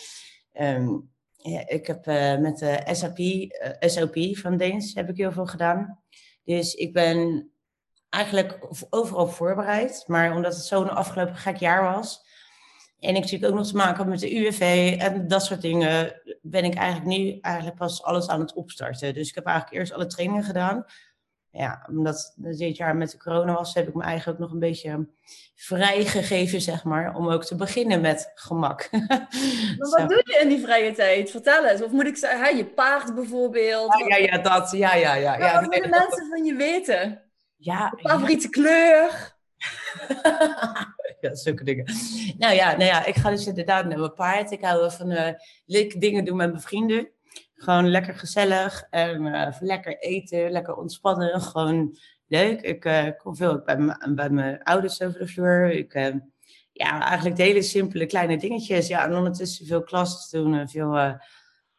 Ja, 1.36 1.68
ik 1.68 1.86
heb 1.86 2.06
uh, 2.06 2.38
met 2.38 2.58
de 2.58 2.82
SAP, 2.92 3.18
uh, 3.18 3.44
SOP 3.80 4.36
van 4.36 4.56
Deens 4.56 4.94
heb 4.94 5.08
ik 5.08 5.16
heel 5.16 5.32
veel 5.32 5.46
gedaan. 5.46 6.02
Dus 6.44 6.74
ik 6.74 6.92
ben 6.92 7.50
eigenlijk 8.08 8.58
overal 8.90 9.28
voorbereid. 9.28 10.04
Maar 10.06 10.34
omdat 10.34 10.54
het 10.54 10.64
zo'n 10.64 10.90
afgelopen 10.90 11.36
gek 11.36 11.56
jaar 11.56 11.82
was. 11.82 12.20
En 12.98 13.14
ik 13.14 13.22
natuurlijk 13.22 13.52
ook 13.52 13.58
nog 13.58 13.66
te 13.66 13.76
maken 13.76 14.08
met 14.08 14.20
de 14.20 14.36
UWV 14.36 14.94
en 14.98 15.28
dat 15.28 15.44
soort 15.44 15.62
dingen. 15.62 16.20
Ben 16.40 16.64
ik 16.64 16.74
eigenlijk 16.74 17.18
nu 17.18 17.38
eigenlijk 17.40 17.76
pas 17.76 18.02
alles 18.02 18.28
aan 18.28 18.40
het 18.40 18.54
opstarten. 18.54 19.14
Dus 19.14 19.28
ik 19.28 19.34
heb 19.34 19.46
eigenlijk 19.46 19.76
eerst 19.76 19.92
alle 19.92 20.06
trainingen 20.06 20.44
gedaan 20.44 20.84
ja, 21.52 21.86
omdat 21.88 22.34
dit 22.36 22.76
jaar 22.76 22.96
met 22.96 23.10
de 23.10 23.18
corona 23.18 23.54
was, 23.54 23.74
heb 23.74 23.88
ik 23.88 23.94
me 23.94 24.02
eigenlijk 24.02 24.38
ook 24.38 24.44
nog 24.44 24.52
een 24.52 24.68
beetje 24.68 25.06
vrijgegeven, 25.54 26.60
zeg 26.60 26.84
maar, 26.84 27.16
om 27.16 27.28
ook 27.28 27.44
te 27.44 27.56
beginnen 27.56 28.00
met 28.00 28.32
gemak. 28.34 28.88
wat 29.78 30.08
doe 30.08 30.22
je 30.24 30.38
in 30.42 30.48
die 30.48 30.60
vrije 30.60 30.92
tijd? 30.92 31.30
Vertel 31.30 31.66
eens. 31.66 31.82
Of 31.82 31.90
moet 31.90 32.06
ik 32.06 32.16
zeggen, 32.16 32.56
je 32.56 32.64
paard 32.64 33.14
bijvoorbeeld? 33.14 33.98
Ja, 33.98 34.16
ja, 34.16 34.24
ja, 34.24 34.38
dat. 34.38 34.70
Ja, 34.70 34.94
ja, 34.94 35.14
ja. 35.14 35.38
ja 35.38 35.60
wat 35.60 35.74
willen 35.74 35.90
mensen 35.90 36.28
van 36.28 36.44
je 36.44 36.54
weten? 36.54 37.22
Ja. 37.56 37.94
favoriete 37.96 38.48
kleur? 38.48 39.34
ja, 41.20 41.34
zulke 41.34 41.64
dingen. 41.64 41.84
Nou 42.38 42.54
ja, 42.54 42.70
nou 42.70 42.84
ja, 42.84 43.04
ik 43.04 43.14
ga 43.14 43.30
dus 43.30 43.46
inderdaad 43.46 43.86
naar 43.86 43.98
mijn 43.98 44.14
paard. 44.14 44.50
Ik 44.50 44.64
hou 44.64 44.92
van 44.92 45.10
uh, 45.10 45.28
leuke 45.66 45.98
dingen 45.98 46.24
doen 46.24 46.36
met 46.36 46.50
mijn 46.50 46.62
vrienden. 46.62 47.08
Gewoon 47.62 47.90
lekker 47.90 48.14
gezellig 48.14 48.86
en 48.90 49.26
uh, 49.26 49.48
lekker 49.60 49.98
eten, 49.98 50.50
lekker 50.50 50.74
ontspannen. 50.74 51.40
Gewoon 51.52 51.96
leuk. 52.26 52.60
Ik 52.60 52.84
uh, 52.84 53.06
kom 53.16 53.36
veel 53.36 53.62
bij, 53.64 53.96
bij 54.14 54.30
mijn 54.30 54.62
ouders 54.62 55.02
over 55.02 55.18
de 55.18 55.28
vloer. 55.28 55.70
Ik, 55.70 55.94
uh, 55.94 56.14
ja, 56.72 57.00
eigenlijk 57.00 57.36
de 57.36 57.42
hele 57.42 57.62
simpele 57.62 58.06
kleine 58.06 58.36
dingetjes. 58.36 58.86
Ja, 58.86 59.04
en 59.04 59.16
ondertussen 59.16 59.66
veel 59.66 59.82
klas 59.82 60.30
doen, 60.30 60.68
veel, 60.68 60.96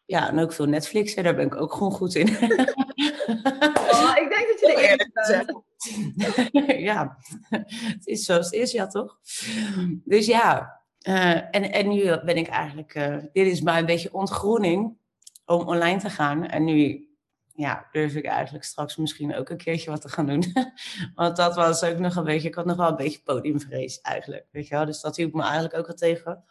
ja, 0.06 0.30
en 0.30 0.40
ook 0.40 0.54
veel 0.54 0.66
Netflixen. 0.66 1.24
Daar 1.24 1.36
ben 1.36 1.46
ik 1.46 1.56
ook 1.56 1.74
gewoon 1.74 1.92
goed 1.92 2.16
in. 2.16 2.28
oh, 3.92 4.14
ik 4.16 4.30
denk 4.30 4.48
dat 4.48 4.60
je 4.60 4.74
de 4.76 4.82
eerste 4.82 5.64
bent. 6.56 6.80
ja, 6.90 7.18
het 7.50 8.08
is 8.08 8.26
zoals 8.26 8.46
het 8.46 8.56
is, 8.56 8.72
ja 8.72 8.88
toch? 8.88 9.20
Dus 10.06 10.25
ja, 10.25 10.82
en, 11.00 11.72
en 11.72 11.88
nu 11.88 12.04
ben 12.04 12.38
ik 12.38 12.48
eigenlijk, 12.48 12.94
dit 13.34 13.48
is 13.48 13.62
maar 13.62 13.80
een 13.80 13.86
beetje 13.86 14.13
ontgroening 14.13 15.02
om 15.46 15.68
online 15.68 16.00
te 16.00 16.10
gaan. 16.10 16.46
En 16.46 16.64
nu 16.64 17.08
ja, 17.56 17.88
durf 17.92 18.16
ik 18.16 18.26
eigenlijk 18.26 18.66
straks 18.66 18.96
misschien 18.96 19.36
ook 19.36 19.50
een 19.50 19.58
keertje 19.58 19.90
wat 19.90 20.02
te 20.02 20.10
gaan 20.10 20.26
doen. 20.26 20.44
Want 21.16 21.36
dat 21.36 21.56
was 21.56 21.84
ook 21.84 21.98
nog 21.98 22.16
een 22.16 22.24
beetje, 22.24 22.48
ik 22.48 22.56
had 22.56 22.66
nog 22.66 22.78
wel 22.78 22.90
een 22.90 22.96
beetje 22.96 23.22
podiumvrees 23.24 24.02
eigenlijk. 24.02 24.48
Weet 24.52 24.68
je 24.68 24.76
wel? 24.76 24.86
Dus 24.86 25.02
dat 25.02 25.16
hielp 25.16 25.34
me 25.34 25.42
eigenlijk 25.42 25.76
ook 25.76 25.88
wel 25.88 25.96
tegen. 25.96 26.44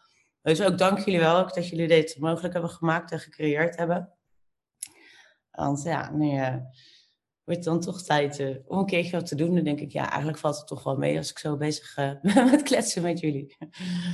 Dus 0.42 0.62
ook 0.62 0.78
dank 0.78 0.98
jullie 0.98 1.20
wel 1.20 1.36
ook 1.36 1.54
dat 1.54 1.68
jullie 1.68 1.88
dit 1.88 2.16
mogelijk 2.20 2.52
hebben 2.52 2.70
gemaakt 2.70 3.12
en 3.12 3.20
gecreëerd 3.20 3.76
hebben. 3.76 4.12
Want 5.50 5.82
ja, 5.82 6.10
nu 6.10 6.30
uh, 6.30 6.56
wordt 7.44 7.64
dan 7.64 7.80
toch 7.80 8.02
tijd 8.02 8.38
uh, 8.38 8.56
om 8.66 8.78
een 8.78 8.86
keertje 8.86 9.16
wat 9.16 9.26
te 9.26 9.34
doen. 9.34 9.54
Dan 9.54 9.64
denk 9.64 9.80
ik, 9.80 9.92
ja, 9.92 10.08
eigenlijk 10.08 10.38
valt 10.38 10.56
het 10.56 10.66
toch 10.66 10.82
wel 10.82 10.96
mee 10.96 11.16
als 11.16 11.30
ik 11.30 11.38
zo 11.38 11.56
bezig 11.56 11.94
ben 11.94 12.20
met 12.50 12.62
kletsen 12.62 13.02
met 13.02 13.20
jullie. 13.20 13.56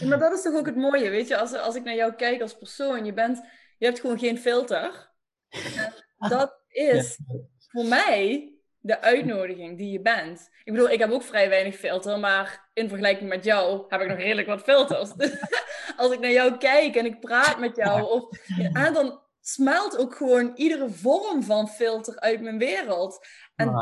maar 0.05 0.19
dat 0.19 0.33
is 0.33 0.43
toch 0.43 0.55
ook 0.55 0.67
het 0.67 0.77
mooie, 0.77 1.11
weet 1.11 1.29
je? 1.29 1.39
Als, 1.39 1.53
als 1.53 1.75
ik 1.75 1.85
naar 1.85 1.95
jou 1.95 2.15
kijk 2.15 2.41
als 2.43 2.59
persoon, 2.59 3.05
je 3.05 3.13
bent 3.13 3.41
je 3.79 3.87
hebt 3.87 4.01
gewoon 4.01 4.19
geen 4.19 4.39
filter. 4.39 5.11
dat 6.29 6.61
is 6.69 7.19
voor 7.59 7.85
mij 7.85 8.53
de 8.79 9.01
uitnodiging 9.01 9.79
die 9.79 9.93
je 9.93 10.01
bent. 10.01 10.51
Ik 10.65 10.73
bedoel, 10.73 10.91
ik 10.91 10.99
heb 10.99 11.11
ook 11.11 11.23
vrij 11.23 11.49
weinig 11.49 11.77
filter, 11.77 12.19
maar 12.19 12.69
in 12.73 12.89
vergelijking 12.89 13.29
met 13.29 13.45
jou 13.45 13.85
heb 13.89 14.01
ik 14.01 14.09
nog 14.09 14.19
redelijk 14.19 14.49
wat 14.49 14.63
filters. 14.63 15.13
Dus 15.13 15.33
als 15.97 16.13
ik 16.13 16.21
naar 16.21 16.31
jou 16.31 16.57
kijk 16.57 16.97
en 16.97 17.05
ik 17.05 17.21
praat 17.21 17.59
met 17.59 17.77
jou, 17.77 18.11
of, 18.11 18.47
ja, 18.73 18.91
dan 18.91 19.21
smelt 19.41 19.99
ook 19.99 20.15
gewoon 20.15 20.53
iedere 20.55 20.91
vorm 20.91 21.43
van 21.43 21.69
filter 21.69 22.21
uit 22.21 22.41
mijn 22.41 22.59
wereld. 22.59 23.27
En, 23.55 23.75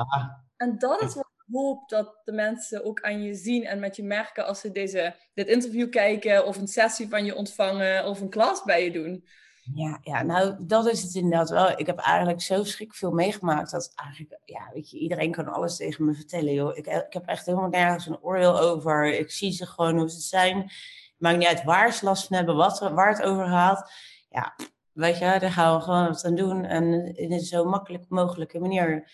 en 0.57 0.79
dat 0.79 1.03
is 1.03 1.15
wat 1.15 1.31
ik 1.47 1.55
hoop 1.55 1.89
dat 1.89 2.21
de 2.25 2.33
mensen 2.33 2.85
ook 2.85 3.01
aan 3.01 3.23
je 3.23 3.35
zien 3.35 3.65
en 3.65 3.81
met 3.81 3.97
je 3.97 4.05
merken 4.05 4.47
als 4.47 4.61
ze 4.61 4.73
deze, 4.73 5.15
dit 5.35 5.49
interview 5.49 5.91
kijken, 5.91 6.47
of 6.47 6.57
een 6.57 6.69
sessie 6.69 7.09
van 7.09 7.25
je 7.25 7.35
ontvangen, 7.35 8.07
of 8.07 8.21
een 8.21 8.31
klas 8.31 8.63
bij 8.63 8.85
je 8.85 8.91
doen. 8.91 9.27
Ja, 9.75 9.99
ja, 10.03 10.23
nou, 10.23 10.57
dat 10.61 10.87
is 10.87 11.03
het 11.03 11.15
inderdaad 11.15 11.51
wel. 11.51 11.79
Ik 11.79 11.87
heb 11.87 11.99
eigenlijk 11.99 12.41
zo 12.41 12.65
schrik 12.65 12.95
veel 12.95 13.11
meegemaakt 13.11 13.71
dat 13.71 13.93
eigenlijk, 13.95 14.41
ja, 14.45 14.71
weet 14.73 14.91
je, 14.91 14.99
iedereen 14.99 15.31
kan 15.31 15.53
alles 15.53 15.77
tegen 15.77 16.05
me 16.05 16.15
vertellen, 16.15 16.53
joh. 16.53 16.77
Ik, 16.77 16.87
ik 16.87 17.13
heb 17.13 17.27
echt 17.27 17.47
helemaal 17.47 17.69
nergens 17.69 18.07
een 18.07 18.23
oordeel 18.23 18.59
over. 18.61 19.15
Ik 19.15 19.31
zie 19.31 19.53
ze 19.53 19.67
gewoon 19.67 19.99
hoe 19.99 20.11
ze 20.11 20.21
zijn. 20.21 20.71
Maakt 21.17 21.39
niet 21.39 21.47
uit 21.47 21.65
waar 21.65 21.93
ze 21.93 22.05
last 22.05 22.27
van 22.27 22.37
hebben, 22.37 22.57
wat, 22.57 22.79
waar 22.79 23.09
het 23.09 23.23
over 23.23 23.47
gaat. 23.47 23.93
Ja, 24.31 24.55
weet 24.93 25.19
je, 25.19 25.39
daar 25.39 25.53
gaan 25.53 25.77
we 25.77 25.83
gewoon 25.83 26.07
wat 26.07 26.25
aan 26.25 26.35
doen. 26.35 26.65
En 26.65 27.17
in 27.17 27.33
een 27.33 27.41
zo 27.41 27.65
makkelijk 27.65 28.05
mogelijke 28.09 28.59
manier. 28.59 29.11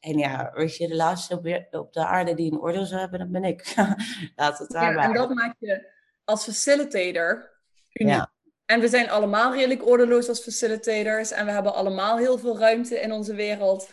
En 0.00 0.18
ja, 0.18 0.50
weet 0.54 0.76
je, 0.76 0.88
de 0.88 0.96
laatste 0.96 1.36
op, 1.70 1.92
de 1.92 2.06
aarde 2.06 2.34
die 2.34 2.52
een 2.52 2.60
oordeel 2.60 2.86
zou 2.86 3.00
hebben, 3.00 3.18
dat 3.18 3.30
ben 3.30 3.44
ik. 3.44 3.74
Laat 4.36 4.58
het 4.58 4.70
daarbij. 4.70 5.02
Ja, 5.02 5.08
en 5.08 5.14
dat 5.14 5.34
maakt 5.34 5.56
je 5.58 5.92
als 6.24 6.44
facilitator 6.44 7.52
uniek. 7.92 8.14
Ja. 8.14 8.33
En 8.66 8.80
we 8.80 8.88
zijn 8.88 9.10
allemaal 9.10 9.54
redelijk 9.54 9.86
ordeloos 9.86 10.28
als 10.28 10.42
facilitators. 10.42 11.30
En 11.30 11.46
we 11.46 11.52
hebben 11.52 11.74
allemaal 11.74 12.16
heel 12.16 12.38
veel 12.38 12.58
ruimte 12.58 13.00
in 13.00 13.12
onze 13.12 13.34
wereld. 13.34 13.90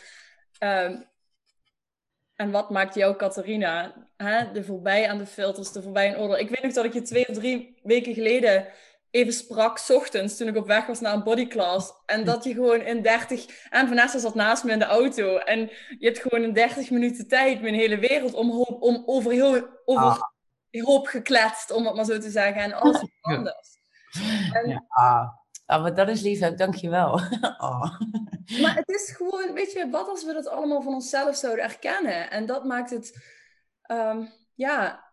Ehm, 0.57 1.01
en 2.35 2.51
wat 2.51 2.69
maakt 2.69 2.95
jou, 2.95 3.15
Catharina, 3.15 3.93
hè, 4.17 4.51
de 4.51 4.63
voorbij 4.63 5.09
aan 5.09 5.17
de 5.17 5.25
filters, 5.25 5.71
de 5.71 5.81
voorbij 5.81 6.13
aan 6.13 6.21
oordeel? 6.21 6.37
Ik 6.37 6.49
weet 6.49 6.63
nog 6.63 6.73
dat 6.73 6.85
ik 6.85 6.93
je 6.93 7.01
twee 7.01 7.27
of 7.27 7.35
drie 7.35 7.79
weken 7.83 8.13
geleden 8.13 8.67
even 9.11 9.33
sprak, 9.33 9.77
s 9.77 9.89
ochtends, 9.89 10.37
toen 10.37 10.47
ik 10.47 10.55
op 10.55 10.67
weg 10.67 10.85
was 10.85 10.99
naar 10.99 11.13
een 11.13 11.23
bodyclass. 11.23 11.93
En 12.05 12.23
dat 12.23 12.43
je 12.43 12.53
gewoon 12.53 12.81
in 12.81 13.01
30... 13.01 13.45
En 13.69 13.87
Vanessa 13.87 14.19
zat 14.19 14.35
naast 14.35 14.63
me 14.63 14.71
in 14.71 14.79
de 14.79 14.85
auto. 14.85 15.37
En 15.37 15.59
je 15.99 16.05
hebt 16.05 16.19
gewoon 16.19 16.43
in 16.43 16.53
30 16.53 16.89
minuten 16.89 17.27
tijd 17.27 17.61
mijn 17.61 17.73
hele 17.73 17.97
wereld 17.97 18.33
om, 18.33 18.51
om 18.61 19.03
over, 19.05 19.31
heel, 19.31 19.67
over 19.85 20.03
ah. 20.03 20.21
hoop 20.71 21.07
gekletst, 21.07 21.71
om 21.71 21.85
het 21.85 21.95
maar 21.95 22.05
zo 22.05 22.17
te 22.17 22.29
zeggen. 22.29 22.61
En 22.61 22.73
alles 22.73 23.03
anders. 23.21 23.70
En, 24.53 24.69
ja. 24.69 24.83
Ah, 25.65 25.81
maar 25.81 25.95
dat 25.95 26.09
is 26.09 26.21
lief, 26.21 26.39
dankjewel. 26.39 27.13
oh. 27.57 27.99
Maar 28.61 28.75
het 28.75 28.89
is 28.89 29.13
gewoon, 29.17 29.53
weet 29.53 29.71
je, 29.71 29.89
wat 29.89 30.07
als 30.07 30.25
we 30.25 30.33
dat 30.33 30.47
allemaal 30.47 30.81
van 30.81 30.93
onszelf 30.93 31.35
zouden 31.35 31.63
erkennen? 31.63 32.31
En 32.31 32.45
dat 32.45 32.65
maakt 32.65 32.89
het, 32.89 33.25
um, 33.91 34.29
ja, 34.55 35.11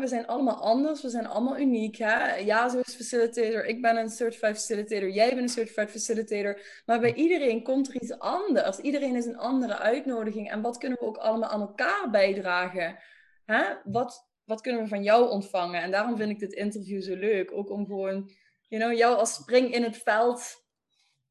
we 0.00 0.06
zijn 0.06 0.26
allemaal 0.26 0.60
anders, 0.60 1.02
we 1.02 1.08
zijn 1.08 1.26
allemaal 1.26 1.58
uniek. 1.58 1.96
Hè? 1.96 2.34
Ja, 2.34 2.68
zo 2.68 2.78
is 2.78 2.94
facilitator, 2.94 3.64
ik 3.64 3.82
ben 3.82 3.96
een 3.96 4.10
certified 4.10 4.56
facilitator, 4.56 5.10
jij 5.10 5.28
bent 5.28 5.40
een 5.40 5.48
certified 5.48 5.90
facilitator. 5.90 6.60
Maar 6.86 7.00
bij 7.00 7.14
iedereen 7.14 7.62
komt 7.62 7.88
er 7.88 7.94
iets 7.94 8.18
anders. 8.18 8.78
Iedereen 8.78 9.16
is 9.16 9.26
een 9.26 9.38
andere 9.38 9.78
uitnodiging. 9.78 10.50
En 10.50 10.60
wat 10.60 10.78
kunnen 10.78 10.98
we 11.00 11.06
ook 11.06 11.16
allemaal 11.16 11.48
aan 11.48 11.60
elkaar 11.60 12.10
bijdragen? 12.10 12.98
Hè? 13.44 13.62
Wat, 13.84 14.27
wat 14.48 14.60
kunnen 14.60 14.82
we 14.82 14.88
van 14.88 15.02
jou 15.02 15.30
ontvangen? 15.30 15.82
En 15.82 15.90
daarom 15.90 16.16
vind 16.16 16.30
ik 16.30 16.38
dit 16.38 16.52
interview 16.52 17.02
zo 17.02 17.14
leuk. 17.14 17.52
Ook 17.52 17.70
om 17.70 17.86
gewoon, 17.86 18.30
you 18.68 18.82
know, 18.82 18.98
jou 18.98 19.16
als 19.16 19.34
spring 19.34 19.74
in 19.74 19.82
het 19.82 19.96
veld 19.96 20.66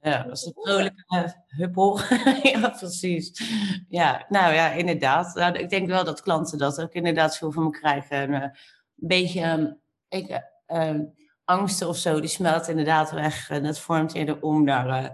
ja, 0.02 0.24
dat 0.24 0.38
is 0.38 0.46
een 0.46 0.54
vrolijke 0.54 1.36
huppel. 1.48 2.00
ja, 2.54 2.70
precies. 2.70 3.42
Ja, 3.90 4.26
nou 4.30 4.54
ja, 4.54 4.72
inderdaad. 4.72 5.36
Nou, 5.36 5.58
ik 5.58 5.70
denk 5.70 5.88
wel 5.88 6.04
dat 6.04 6.22
klanten 6.22 6.58
dat 6.58 6.82
ook 6.82 6.94
inderdaad 6.94 7.38
veel 7.38 7.52
van 7.52 7.64
me 7.64 7.70
krijgen. 7.70 8.18
En, 8.18 8.30
uh, 8.32 8.42
een 8.42 8.52
beetje 8.96 9.42
ehm, 9.42 9.72
ik, 10.10 10.42
uh, 10.68 11.00
angsten 11.44 11.88
of 11.88 11.98
zo, 11.98 12.20
die 12.20 12.30
smelt 12.30 12.68
inderdaad 12.68 13.12
weg. 13.12 13.50
En 13.50 13.64
dat 13.64 13.80
vormt 13.80 14.14
eerder 14.14 14.42
om 14.42 14.64
naar 14.64 15.04
uh, 15.04 15.10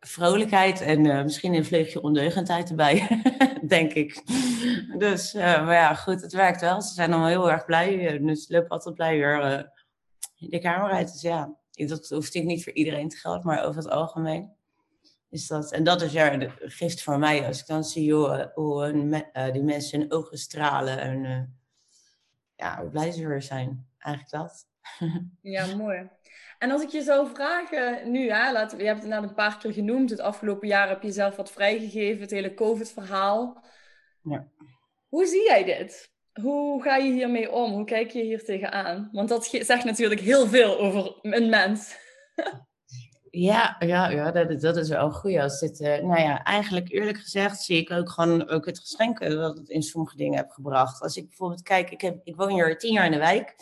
vrolijkheid 0.00 0.80
en 0.80 1.24
misschien 1.24 1.54
een 1.54 1.64
vleugje 1.64 2.02
ondeugendheid 2.02 2.68
erbij, 2.70 3.22
denk 3.66 3.92
ik. 3.92 4.22
Dus, 4.98 5.32
maar 5.32 5.72
ja, 5.72 5.94
goed, 5.94 6.20
het 6.20 6.32
werkt 6.32 6.60
wel. 6.60 6.82
Ze 6.82 6.94
zijn 6.94 7.12
allemaal 7.12 7.28
heel 7.28 7.50
erg 7.50 7.64
blij. 7.64 8.18
Dus 8.18 8.48
loop 8.48 8.70
altijd 8.70 8.94
blij 8.94 9.16
weer 9.16 9.72
de 10.36 10.58
kamer 10.58 10.90
uit. 10.90 11.12
Dus 11.12 11.20
ja, 11.20 11.56
dat 11.70 12.08
hoeft 12.08 12.34
niet 12.34 12.64
voor 12.64 12.72
iedereen 12.72 13.08
te 13.08 13.16
gelden, 13.16 13.46
maar 13.46 13.64
over 13.64 13.82
het 13.82 13.90
algemeen. 13.90 14.52
Is 15.34 15.46
dat, 15.46 15.72
en 15.72 15.84
dat 15.84 16.02
is 16.02 16.12
ja 16.12 16.36
de 16.36 16.50
gift 16.58 17.02
voor 17.02 17.18
mij. 17.18 17.46
Als 17.46 17.60
ik 17.60 17.66
dan 17.66 17.84
zie 17.84 18.14
hoe, 18.14 18.52
uh, 19.32 19.52
die 19.52 19.62
mensen 19.62 20.00
hun 20.00 20.12
ogen 20.12 20.38
stralen 20.38 20.98
en 20.98 21.24
uh, 21.24 21.42
ja, 22.56 22.80
hoe 22.80 22.90
blij 22.90 23.10
ze 23.10 23.28
weer 23.28 23.42
zijn. 23.42 23.86
Eigenlijk 23.98 24.34
dat. 24.34 24.66
ja, 25.54 25.76
mooi. 25.76 26.08
En 26.64 26.70
als 26.70 26.82
ik 26.82 26.88
je 26.88 27.02
zou 27.02 27.28
vragen, 27.34 28.10
nu, 28.10 28.30
hè, 28.30 28.52
laten, 28.52 28.78
je 28.78 28.84
hebt 28.84 29.00
het 29.00 29.08
net 29.08 29.22
een 29.22 29.34
paar 29.34 29.58
keer 29.58 29.72
genoemd. 29.72 30.10
Het 30.10 30.20
afgelopen 30.20 30.68
jaar 30.68 30.88
heb 30.88 31.02
je 31.02 31.12
zelf 31.12 31.36
wat 31.36 31.50
vrijgegeven, 31.50 32.20
het 32.20 32.30
hele 32.30 32.54
COVID-verhaal. 32.54 33.64
Ja. 34.22 34.48
Hoe 35.08 35.26
zie 35.26 35.42
jij 35.42 35.64
dit? 35.64 36.12
Hoe 36.32 36.82
ga 36.82 36.96
je 36.96 37.12
hiermee 37.12 37.52
om? 37.52 37.72
Hoe 37.72 37.84
kijk 37.84 38.10
je 38.10 38.22
hier 38.22 38.44
tegenaan? 38.44 39.08
Want 39.12 39.28
dat 39.28 39.46
zegt 39.46 39.84
natuurlijk 39.84 40.20
heel 40.20 40.46
veel 40.46 40.78
over 40.78 41.18
een 41.22 41.48
mens. 41.48 41.96
Ja, 43.30 43.76
ja, 43.78 44.08
ja 44.08 44.30
dat, 44.30 44.60
dat 44.60 44.76
is 44.76 44.88
wel 44.88 45.10
goed. 45.10 45.36
Als 45.36 45.60
dit, 45.60 45.80
uh, 45.80 45.88
nou 45.88 46.20
ja, 46.20 46.42
eigenlijk 46.42 46.90
eerlijk 46.90 47.18
gezegd 47.18 47.60
zie 47.60 47.80
ik 47.80 47.90
ook 47.90 48.10
gewoon 48.10 48.48
ook 48.48 48.66
het 48.66 48.78
geschenk 48.78 49.20
dat 49.20 49.58
het 49.58 49.68
in 49.68 49.82
sommige 49.82 50.16
dingen 50.16 50.36
heb 50.36 50.50
gebracht. 50.50 51.02
Als 51.02 51.16
ik 51.16 51.28
bijvoorbeeld 51.28 51.62
kijk, 51.62 51.90
ik, 51.90 52.00
heb, 52.00 52.20
ik 52.24 52.36
woon 52.36 52.50
hier 52.50 52.78
tien 52.78 52.92
jaar 52.92 53.04
in 53.04 53.10
de 53.10 53.18
wijk. 53.18 53.54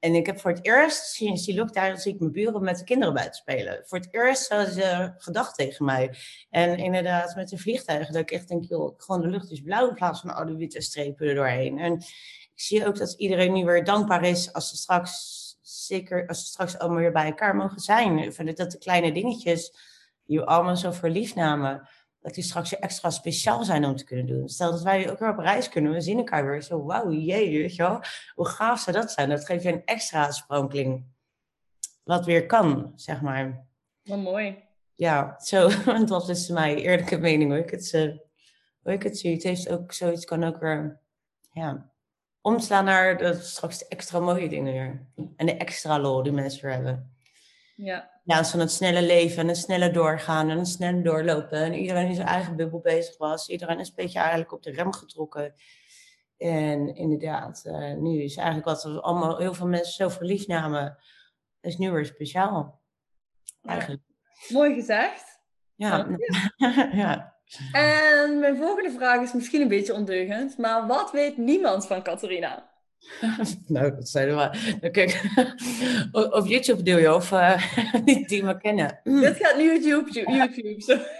En 0.00 0.14
ik 0.14 0.26
heb 0.26 0.40
voor 0.40 0.50
het 0.50 0.66
eerst, 0.66 1.04
sinds 1.04 1.44
die 1.44 1.54
lockdown, 1.54 1.96
zie 1.96 2.12
ik 2.14 2.20
mijn 2.20 2.32
buren 2.32 2.62
met 2.62 2.78
de 2.78 2.84
kinderen 2.84 3.14
buiten 3.14 3.36
spelen. 3.36 3.82
Voor 3.84 3.98
het 3.98 4.08
eerst 4.10 4.48
hadden 4.48 4.72
ze 4.72 5.14
gedacht 5.18 5.54
tegen 5.54 5.84
mij. 5.84 6.14
En 6.50 6.78
inderdaad, 6.78 7.34
met 7.34 7.48
de 7.48 7.58
vliegtuigen, 7.58 8.12
dat 8.12 8.22
ik 8.22 8.30
echt 8.30 8.48
denk, 8.48 8.64
joh, 8.64 8.94
gewoon 8.96 9.20
de 9.20 9.28
lucht 9.28 9.50
is 9.50 9.62
blauw 9.62 9.88
in 9.88 9.94
plaats 9.94 10.20
van 10.20 10.34
oude 10.34 10.56
witte 10.56 10.80
strepen 10.80 11.28
er 11.28 11.34
doorheen. 11.34 11.78
En 11.78 11.92
ik 12.54 12.64
zie 12.64 12.86
ook 12.86 12.98
dat 12.98 13.12
iedereen 13.12 13.52
nu 13.52 13.64
weer 13.64 13.84
dankbaar 13.84 14.24
is 14.24 14.52
als 14.52 14.68
ze 14.68 14.76
straks, 14.76 15.56
zeker 15.60 16.26
als 16.26 16.40
ze 16.40 16.46
straks 16.46 16.78
allemaal 16.78 16.98
weer 16.98 17.12
bij 17.12 17.26
elkaar 17.26 17.56
mogen 17.56 17.80
zijn. 17.80 18.34
Dat 18.54 18.70
de 18.70 18.78
kleine 18.78 19.12
dingetjes, 19.12 19.72
die 20.26 20.38
we 20.38 20.46
allemaal 20.46 20.76
zo 20.76 20.90
voor 20.90 21.08
lief 21.08 21.34
namen, 21.34 21.88
dat 22.20 22.34
die 22.34 22.44
straks 22.44 22.78
extra 22.78 23.10
speciaal 23.10 23.64
zijn 23.64 23.84
om 23.84 23.96
te 23.96 24.04
kunnen 24.04 24.26
doen. 24.26 24.48
Stel 24.48 24.70
dat 24.70 24.82
wij 24.82 25.10
ook 25.10 25.18
weer 25.18 25.30
op 25.30 25.38
reis 25.38 25.68
kunnen, 25.68 25.92
we 25.92 26.00
zien 26.00 26.18
elkaar 26.18 26.46
weer 26.46 26.62
zo, 26.62 26.84
wauw, 26.84 27.10
jee, 27.10 27.58
weet 27.58 27.74
je 27.74 27.82
wel. 27.82 28.00
Hoe 28.34 28.46
gaaf 28.46 28.80
zou 28.80 28.96
dat 28.96 29.10
zijn? 29.10 29.28
Dat 29.28 29.44
geeft 29.44 29.62
je 29.62 29.72
een 29.72 29.84
extra 29.84 30.30
sprankeling. 30.30 31.04
Wat 32.04 32.24
weer 32.24 32.46
kan, 32.46 32.92
zeg 32.94 33.20
maar. 33.20 33.66
Wat 34.02 34.18
mooi. 34.18 34.66
Ja, 34.94 35.40
zo, 35.40 35.70
want 35.84 36.08
dat 36.08 36.28
is 36.28 36.48
mijn 36.48 36.76
eerlijke 36.76 37.18
mening, 37.18 37.50
hoe 37.50 37.60
ik 37.60 37.70
het, 37.70 37.92
uh, 37.92 38.16
hoe 38.82 38.92
ik 38.92 39.02
het 39.02 39.18
zie. 39.18 39.32
Het 39.32 39.42
heeft 39.42 39.68
ook 39.68 39.92
zoiets, 39.92 40.24
kan 40.24 40.44
ook 40.44 40.58
weer, 40.58 41.00
ja, 41.52 41.92
omslaan 42.40 42.84
naar 42.84 43.18
de, 43.18 43.34
straks 43.34 43.78
de 43.78 43.88
extra 43.88 44.20
mooie 44.20 44.48
dingen 44.48 44.72
weer. 44.72 45.06
En 45.36 45.46
de 45.46 45.56
extra 45.56 45.98
lol 46.00 46.22
die 46.22 46.32
mensen 46.32 46.62
weer 46.62 46.74
hebben. 46.74 47.16
Ja. 47.84 48.10
Van 48.24 48.60
het 48.60 48.70
snelle 48.70 49.02
leven 49.02 49.38
en 49.38 49.48
het 49.48 49.56
snelle 49.56 49.90
doorgaan 49.90 50.50
en 50.50 50.58
het 50.58 50.68
snelle 50.68 51.02
doorlopen. 51.02 51.58
En 51.58 51.74
iedereen 51.74 52.08
in 52.08 52.14
zijn 52.14 52.26
eigen 52.26 52.56
bubbel 52.56 52.80
bezig 52.80 53.16
was. 53.16 53.48
Iedereen 53.48 53.78
is 53.78 53.88
een 53.88 53.94
beetje 53.94 54.18
eigenlijk 54.18 54.52
op 54.52 54.62
de 54.62 54.70
rem 54.70 54.92
getrokken. 54.92 55.54
En 56.36 56.94
inderdaad, 56.94 57.62
uh, 57.66 57.94
nu 57.94 58.22
is 58.22 58.36
eigenlijk 58.36 58.66
wat 58.66 58.84
er 58.84 59.00
allemaal 59.00 59.38
heel 59.38 59.54
veel 59.54 59.66
mensen 59.66 59.92
zo 59.92 60.08
verliefd 60.08 60.46
namen, 60.46 60.98
is 61.60 61.76
nu 61.76 61.90
weer 61.90 62.06
speciaal. 62.06 62.80
Eigenlijk. 63.62 64.02
Mooi 64.48 64.74
gezegd. 64.74 65.40
Ja. 65.74 66.06
ja. 66.92 67.36
En 67.72 68.38
mijn 68.38 68.56
volgende 68.56 68.90
vraag 68.90 69.22
is 69.22 69.32
misschien 69.32 69.60
een 69.60 69.68
beetje 69.68 69.94
ondeugend, 69.94 70.58
maar 70.58 70.86
wat 70.86 71.10
weet 71.12 71.36
niemand 71.36 71.86
van 71.86 72.02
Catharina? 72.02 72.67
nou, 73.66 73.94
dat 73.94 74.08
zijn 74.08 74.28
er 74.28 74.34
maar. 74.34 74.78
Kijk, 74.90 75.22
op 76.38 76.46
YouTube 76.46 76.82
doe 76.82 77.00
je 77.00 77.14
of 77.14 77.30
uh, 77.30 77.62
die 78.26 78.44
me 78.44 78.58
kennen. 78.58 79.00
Mm. 79.04 79.20
Dit 79.20 79.36
gaat 79.36 79.56
nu 79.56 79.76
op 79.76 79.82
YouTube. 79.82 80.32
YouTube 80.32 81.16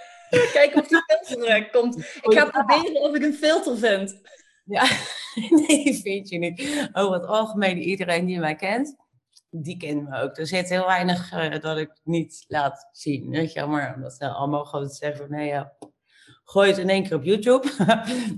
Kijk 0.52 0.75
of 0.75 0.88
die 0.88 1.02
filter 1.23 1.70
komt. 1.70 1.99
Ik 1.99 2.38
ga 2.38 2.44
proberen 2.44 3.02
of 3.02 3.14
ik 3.14 3.23
een 3.23 3.35
filter 3.35 3.78
vind. 3.78 4.20
Ja, 4.64 4.87
nee, 5.66 6.00
vind 6.02 6.28
je 6.28 6.38
niet. 6.38 6.88
Over 6.92 7.14
het 7.14 7.26
algemeen, 7.26 7.78
iedereen 7.78 8.26
die 8.26 8.38
mij 8.38 8.54
kent, 8.54 8.97
die 9.50 9.76
kent 9.76 10.08
me 10.08 10.20
ook. 10.20 10.37
Er 10.37 10.47
zit 10.47 10.68
heel 10.68 10.87
weinig 10.87 11.32
uh, 11.32 11.61
dat 11.61 11.78
ik 11.78 11.90
niet 12.04 12.44
laat 12.49 12.88
zien. 12.92 13.30
Weet 13.30 13.52
je, 13.52 13.66
maar 13.66 13.94
omdat 13.94 14.12
ze 14.12 14.28
allemaal 14.28 14.64
gewoon 14.64 14.88
zeggen: 14.88 15.30
nee, 15.30 15.47
ja, 15.47 15.73
gooi 16.44 16.68
het 16.70 16.78
in 16.78 16.88
één 16.88 17.02
keer 17.02 17.16
op 17.16 17.25
YouTube. 17.25 17.68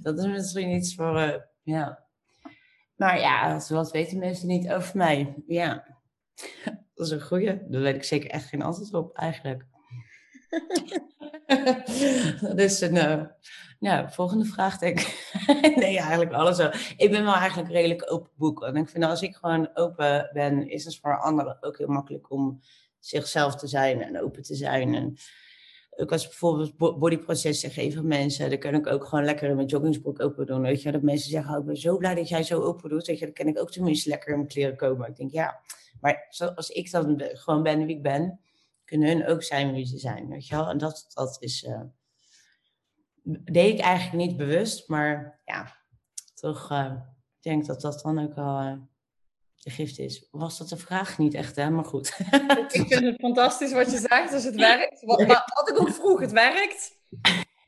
dat 0.03 0.19
is 0.19 0.27
misschien 0.27 0.71
iets 0.71 0.95
voor, 0.95 1.21
uh, 1.21 1.35
ja 1.63 2.10
maar 3.01 3.21
ja, 3.21 3.61
wat 3.69 3.91
weten 3.91 4.19
mensen 4.19 4.49
niet 4.49 4.71
over 4.71 4.97
mij? 4.97 5.35
Ja, 5.47 5.85
dat 6.95 7.07
is 7.07 7.11
een 7.11 7.23
goeie. 7.23 7.69
Daar 7.69 7.81
weet 7.81 7.95
ik 7.95 8.05
zeker 8.05 8.31
echt 8.31 8.49
geen 8.49 8.63
antwoord 8.63 8.95
op, 8.95 9.17
eigenlijk. 9.17 9.65
dat 12.41 12.59
is 12.59 12.81
een 12.81 12.95
uh, 12.95 13.23
ja, 13.79 14.11
volgende 14.11 14.45
vraag, 14.45 14.79
denk 14.79 15.01
ik. 15.01 15.33
nee, 15.83 15.99
eigenlijk 15.99 16.33
alles 16.33 16.57
zo. 16.57 16.71
Ik 16.97 17.11
ben 17.11 17.25
wel 17.25 17.35
eigenlijk 17.35 17.71
redelijk 17.71 18.13
open 18.13 18.31
boek. 18.37 18.63
En 18.65 18.77
ik 18.77 18.89
vind 18.89 19.05
als 19.05 19.23
ik 19.23 19.37
gewoon 19.37 19.71
open 19.75 20.31
ben, 20.33 20.69
is 20.69 20.85
het 20.85 20.99
voor 20.99 21.21
anderen 21.21 21.57
ook 21.61 21.79
heel 21.79 21.89
makkelijk 21.89 22.31
om 22.31 22.61
zichzelf 22.99 23.57
te 23.57 23.67
zijn 23.67 24.03
en 24.03 24.21
open 24.21 24.43
te 24.43 24.55
zijn. 24.55 24.95
En 24.95 25.17
ook 25.91 26.13
als 26.13 26.29
bijvoorbeeld 26.29 26.77
bodyprocessen 26.77 27.71
geven 27.71 28.07
mensen, 28.07 28.51
dan 28.51 28.59
kan 28.59 28.75
ik 28.75 28.87
ook 28.87 29.05
gewoon 29.05 29.25
lekker 29.25 29.49
in 29.49 29.57
mijn 29.57 29.69
joggingsbroek 29.69 30.23
open 30.23 30.47
doen. 30.47 30.61
Weet 30.61 30.83
je, 30.83 30.93
dat 30.93 31.03
mensen 31.03 31.31
zeggen, 31.31 31.55
oh, 31.55 31.61
ik 31.61 31.67
ben 31.67 31.77
zo 31.77 31.97
blij 31.97 32.15
dat 32.15 32.29
jij 32.29 32.43
zo 32.43 32.61
open 32.61 32.89
doet. 32.89 33.07
Weet 33.07 33.19
je, 33.19 33.25
dan 33.25 33.35
kan 33.35 33.47
ik 33.47 33.59
ook 33.59 33.71
tenminste 33.71 34.09
lekker 34.09 34.31
in 34.31 34.37
mijn 34.37 34.49
kleren 34.49 34.77
komen. 34.77 35.09
Ik 35.09 35.17
denk, 35.17 35.31
ja, 35.31 35.61
maar 36.01 36.29
als 36.55 36.69
ik 36.69 36.91
dan 36.91 37.23
gewoon 37.25 37.63
ben 37.63 37.87
wie 37.87 37.97
ik 37.97 38.03
ben, 38.03 38.41
kunnen 38.85 39.09
hun 39.09 39.27
ook 39.27 39.43
zijn 39.43 39.73
wie 39.73 39.87
ze 39.87 39.99
zijn. 39.99 40.29
Weet 40.29 40.47
je 40.47 40.55
wel? 40.55 40.69
En 40.69 40.79
dat, 40.79 41.11
dat 41.15 41.37
is, 41.41 41.63
uh, 41.63 41.83
deed 43.45 43.75
ik 43.75 43.81
eigenlijk 43.81 44.27
niet 44.27 44.37
bewust, 44.37 44.89
maar 44.89 45.41
ja, 45.45 45.77
toch 46.35 46.73
uh, 46.73 46.95
ik 47.37 47.43
denk 47.43 47.67
dat 47.67 47.81
dat 47.81 48.01
dan 48.03 48.19
ook 48.19 48.35
wel 48.35 48.63
uh, 48.63 48.77
de 49.63 49.71
gift 49.71 49.99
is. 49.99 50.29
Was 50.31 50.59
dat 50.59 50.69
de 50.69 50.77
vraag 50.77 51.19
niet 51.19 51.35
echt, 51.35 51.57
hè? 51.57 51.71
Maar 51.71 51.85
goed. 51.85 52.17
Ik 52.69 52.87
vind 52.87 53.05
het 53.05 53.21
fantastisch 53.21 53.73
wat 53.73 53.91
je 53.91 53.99
zegt, 53.99 54.31
dus 54.31 54.45
het 54.45 54.55
werkt. 54.55 55.05
Wat, 55.05 55.27
wat 55.27 55.69
ik 55.69 55.81
ook 55.81 55.93
vroeg, 55.93 56.21
het 56.21 56.33
werkt. 56.33 56.99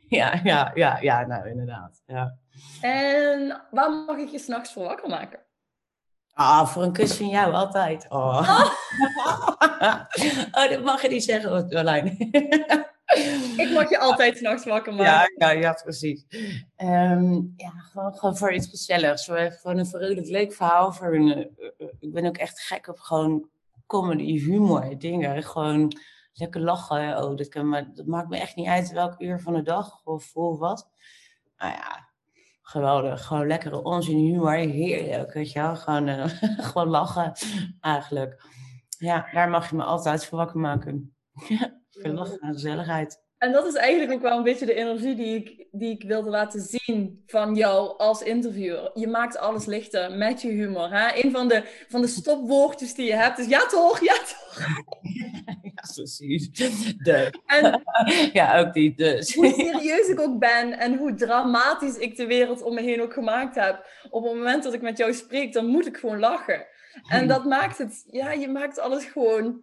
Ja, 0.09 0.41
ja, 0.45 0.71
ja, 0.75 0.99
ja, 1.01 1.27
nou 1.27 1.49
inderdaad. 1.49 2.03
Ja. 2.07 2.37
En 2.81 3.63
waar 3.71 3.91
mag 3.91 4.17
ik 4.17 4.29
je 4.29 4.39
s'nachts 4.39 4.73
voor 4.73 4.85
wakker 4.85 5.09
maken? 5.09 5.41
Ah, 6.33 6.67
voor 6.67 6.83
een 6.83 6.93
kus 6.93 7.17
van 7.17 7.29
jou, 7.29 7.53
altijd. 7.53 8.07
Oh, 8.09 8.71
oh 10.53 10.69
dat 10.71 10.83
mag 10.83 11.03
je 11.03 11.09
niet 11.09 11.25
zeggen, 11.25 11.69
Jolijn. 11.69 12.31
Ik 13.57 13.71
mag 13.75 13.91
je 13.91 13.99
altijd 13.99 14.37
s'nachts 14.37 14.65
wakker 14.65 14.95
maken. 14.95 15.35
Ja, 15.37 15.53
ja, 15.53 15.61
ja 15.61 15.73
precies. 15.73 16.27
Ehm, 16.77 17.33
ja, 17.57 17.71
gewoon, 17.71 18.15
gewoon 18.15 18.37
voor 18.37 18.53
iets 18.53 18.69
gezelligs. 18.69 19.25
Gewoon 19.25 19.79
een 19.79 19.87
vrolijk 19.87 20.27
leuk 20.27 20.53
verhaal. 20.53 20.93
Voor 20.93 21.15
een, 21.15 21.51
uh, 21.79 21.89
ik 22.01 22.13
ben 22.13 22.27
ook 22.27 22.37
echt 22.37 22.61
gek 22.61 22.89
op 22.89 22.99
gewoon 22.99 23.49
comedy, 23.87 24.39
humor, 24.39 24.99
dingen. 24.99 25.43
Gewoon 25.43 25.97
lekker 26.33 26.61
lachen. 26.61 27.25
Oh, 27.25 27.37
dat, 27.37 27.49
kan, 27.49 27.69
maar 27.69 27.95
dat 27.95 28.07
maakt 28.07 28.29
me 28.29 28.39
echt 28.39 28.57
niet 28.57 28.69
uit 28.69 28.93
welk 28.93 29.21
uur 29.21 29.41
van 29.41 29.55
de 29.55 29.63
dag 29.63 30.01
of 30.05 30.25
voor 30.25 30.59
wat. 30.59 30.91
Nou 31.57 31.73
ja, 31.73 32.09
geweldig. 32.63 33.27
Gewoon 33.27 33.47
lekkere 33.47 33.83
onzin 33.83 34.19
humor. 34.19 34.53
Heerlijk, 34.53 35.33
weet 35.33 35.53
je 35.53 35.61
wel. 35.61 35.77
Gewoon, 35.77 36.09
uh, 36.09 36.25
gewoon 36.71 36.89
lachen, 36.89 37.33
eigenlijk. 37.81 38.43
Ja, 38.99 39.29
daar 39.33 39.51
mag 39.51 39.71
je 39.71 39.77
me 39.77 39.83
altijd 39.83 40.25
voor 40.25 40.39
wakker 40.39 40.61
maken. 40.61 41.15
Veel 42.01 42.13
lachen 42.13 42.39
en 42.39 42.53
gezelligheid. 42.53 43.21
En 43.39 43.53
dat 43.53 43.67
is 43.67 43.75
eigenlijk 43.75 44.13
ook 44.13 44.23
wel 44.23 44.37
een 44.37 44.43
beetje 44.43 44.67
de 44.67 44.75
energie 44.75 45.15
die 45.15 45.37
ik, 45.37 45.67
die 45.71 45.91
ik 45.91 46.03
wilde 46.03 46.31
laten 46.31 46.61
zien 46.61 47.23
van 47.27 47.55
jou 47.55 47.99
als 47.99 48.23
interviewer. 48.23 48.91
Je 48.95 49.07
maakt 49.07 49.39
alles 49.39 49.67
lichter 49.67 50.17
met 50.17 50.43
je 50.43 50.49
humor. 50.49 50.91
Hè? 50.91 51.25
Een 51.25 51.31
van 51.31 51.49
de, 51.49 51.85
van 51.89 52.01
de 52.01 52.07
stopwoordjes 52.07 52.95
die 52.95 53.07
je 53.07 53.15
hebt 53.15 53.39
is 53.39 53.47
ja 53.47 53.67
toch, 53.67 54.01
ja 54.01 54.15
toch. 54.15 54.59
Ja, 55.63 55.93
precies. 55.95 56.51
De. 56.99 57.41
En 57.47 57.83
ja, 58.39 58.59
ook 58.59 58.73
die 58.73 58.97
dus. 58.97 59.35
Hoe 59.35 59.53
serieus 59.53 60.09
ik 60.09 60.21
ook 60.21 60.39
ben 60.39 60.79
en 60.79 60.97
hoe 60.97 61.15
dramatisch 61.15 61.97
ik 61.97 62.17
de 62.17 62.27
wereld 62.27 62.63
om 62.63 62.75
me 62.75 62.83
heen 62.83 63.03
ook 63.03 63.13
gemaakt 63.13 63.55
heb. 63.55 63.87
Op 64.11 64.25
het 64.25 64.35
moment 64.35 64.63
dat 64.63 64.73
ik 64.73 64.83
met 64.83 64.99
jou 64.99 65.13
spreek, 65.13 65.53
dan 65.53 65.67
moet 65.67 65.87
ik 65.87 65.97
gewoon 65.97 66.19
lachen. 66.19 66.67
En 67.09 67.29
dat 67.29 67.45
maakt 67.45 67.79
het, 67.79 68.05
ja, 68.07 68.33
je 68.33 68.49
maakt 68.49 68.79
alles 68.79 69.05
gewoon 69.05 69.61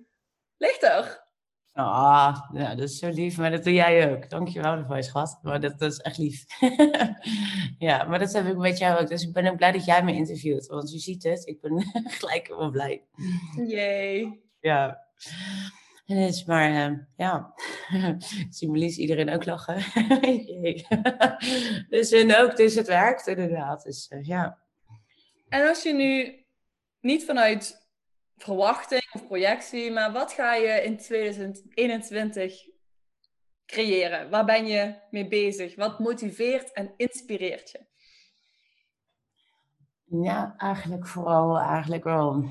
lichter. 0.58 1.28
Ah, 1.74 2.50
ja, 2.54 2.76
dat 2.76 2.90
is 2.90 2.98
zo 2.98 3.10
lief, 3.10 3.38
maar 3.38 3.52
dat 3.52 3.64
doe 3.64 3.74
jij 3.74 4.12
ook. 4.12 4.30
Dankjewel 4.30 4.74
ervoor, 4.74 5.04
schat. 5.04 5.40
Maar 5.42 5.60
dat, 5.60 5.80
dat 5.80 5.92
is 5.92 5.98
echt 5.98 6.18
lief. 6.18 6.46
ja, 7.88 8.04
maar 8.04 8.20
dat 8.20 8.34
heb 8.34 8.46
ik 8.46 8.58
met 8.58 8.78
jou 8.78 9.02
ook. 9.02 9.08
Dus 9.08 9.24
ik 9.24 9.34
ben 9.34 9.48
ook 9.48 9.58
blij 9.58 9.72
dat 9.72 9.86
jij 9.86 10.04
me 10.04 10.14
interviewt. 10.14 10.68
Want 10.68 10.92
je 10.92 11.00
ziet 11.00 11.24
het, 11.24 11.48
ik 11.48 11.62
ben 11.62 11.84
gelijk 12.20 12.48
wel 12.48 12.70
blij. 12.70 13.04
Jee. 13.68 14.44
Ja. 14.60 15.08
Dus, 16.06 16.46
maar 16.46 16.92
uh, 16.92 16.98
ja, 17.16 17.54
iedereen 18.98 19.30
ook 19.30 19.46
lachen. 19.46 19.76
dus 21.90 22.12
en 22.12 22.36
ook, 22.36 22.58
dus 22.58 22.76
het 22.76 22.88
werkt 22.88 23.28
inderdaad. 23.28 23.84
Dus 23.84 24.10
uh, 24.10 24.26
ja. 24.26 24.58
En 25.50 25.68
als 25.68 25.84
je 25.84 25.94
nu 25.94 26.44
niet 27.02 27.26
vanuit 27.26 27.88
verwachting 28.38 28.99
of 29.14 29.26
projectie, 29.28 29.92
maar 29.92 30.12
wat 30.12 30.32
ga 30.34 30.56
je 30.56 30.84
in 30.84 30.98
2021 30.98 32.68
creëren? 33.66 34.30
Waar 34.30 34.46
ben 34.46 34.66
je 34.66 34.96
mee 35.10 35.28
bezig? 35.28 35.76
Wat 35.76 36.00
motiveert 36.00 36.74
en 36.74 36.94
inspireert 36.98 37.70
je? 37.70 37.88
Ja, 40.24 40.54
eigenlijk 40.58 41.08
vooral 41.08 41.60
eigenlijk 41.60 42.04
wel. 42.04 42.46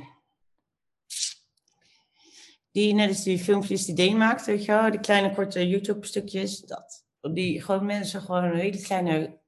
Die, 2.71 2.95
net 2.95 3.09
als 3.09 3.23
die 3.23 3.39
filmpjes 3.39 3.85
die 3.85 3.95
Deen 3.95 4.17
maakt, 4.17 4.47
weet 4.47 4.65
je 4.65 4.89
die 4.91 5.01
kleine 5.01 5.35
korte 5.35 5.69
YouTube-stukjes, 5.69 6.61
dat. 6.61 7.07
Die 7.21 7.63
gewoon 7.63 7.87
mensen 7.87 8.21
gewoon 8.21 8.45
een 8.45 8.59
hele 8.59 8.83
kleine 8.83 9.41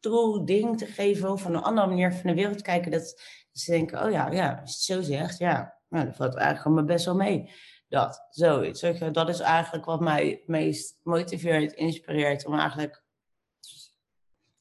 true 0.00 0.44
ding 0.44 0.78
te 0.78 0.86
geven 0.86 1.38
van 1.38 1.54
een 1.54 1.62
andere 1.62 1.86
manier 1.86 2.12
van 2.12 2.30
de 2.30 2.34
wereld 2.34 2.62
kijken. 2.62 2.90
Dat, 2.90 3.14
ze 3.52 3.70
denken, 3.70 4.04
oh 4.04 4.10
ja, 4.10 4.30
ja, 4.30 4.58
het 4.60 4.70
zo 4.70 5.02
zegt, 5.02 5.38
ja, 5.38 5.78
nou, 5.94 6.06
dat 6.06 6.16
valt 6.16 6.34
eigenlijk 6.34 6.76
me 6.76 6.84
best 6.84 7.04
wel 7.04 7.14
mee. 7.14 7.50
Dat, 7.88 8.26
zoiets. 8.30 8.80
Dat 9.12 9.28
is 9.28 9.40
eigenlijk 9.40 9.84
wat 9.84 10.00
mij 10.00 10.28
het 10.28 10.48
meest 10.48 10.98
motiveert, 11.02 11.72
inspireert 11.72 12.46
om 12.46 12.58
eigenlijk 12.58 13.02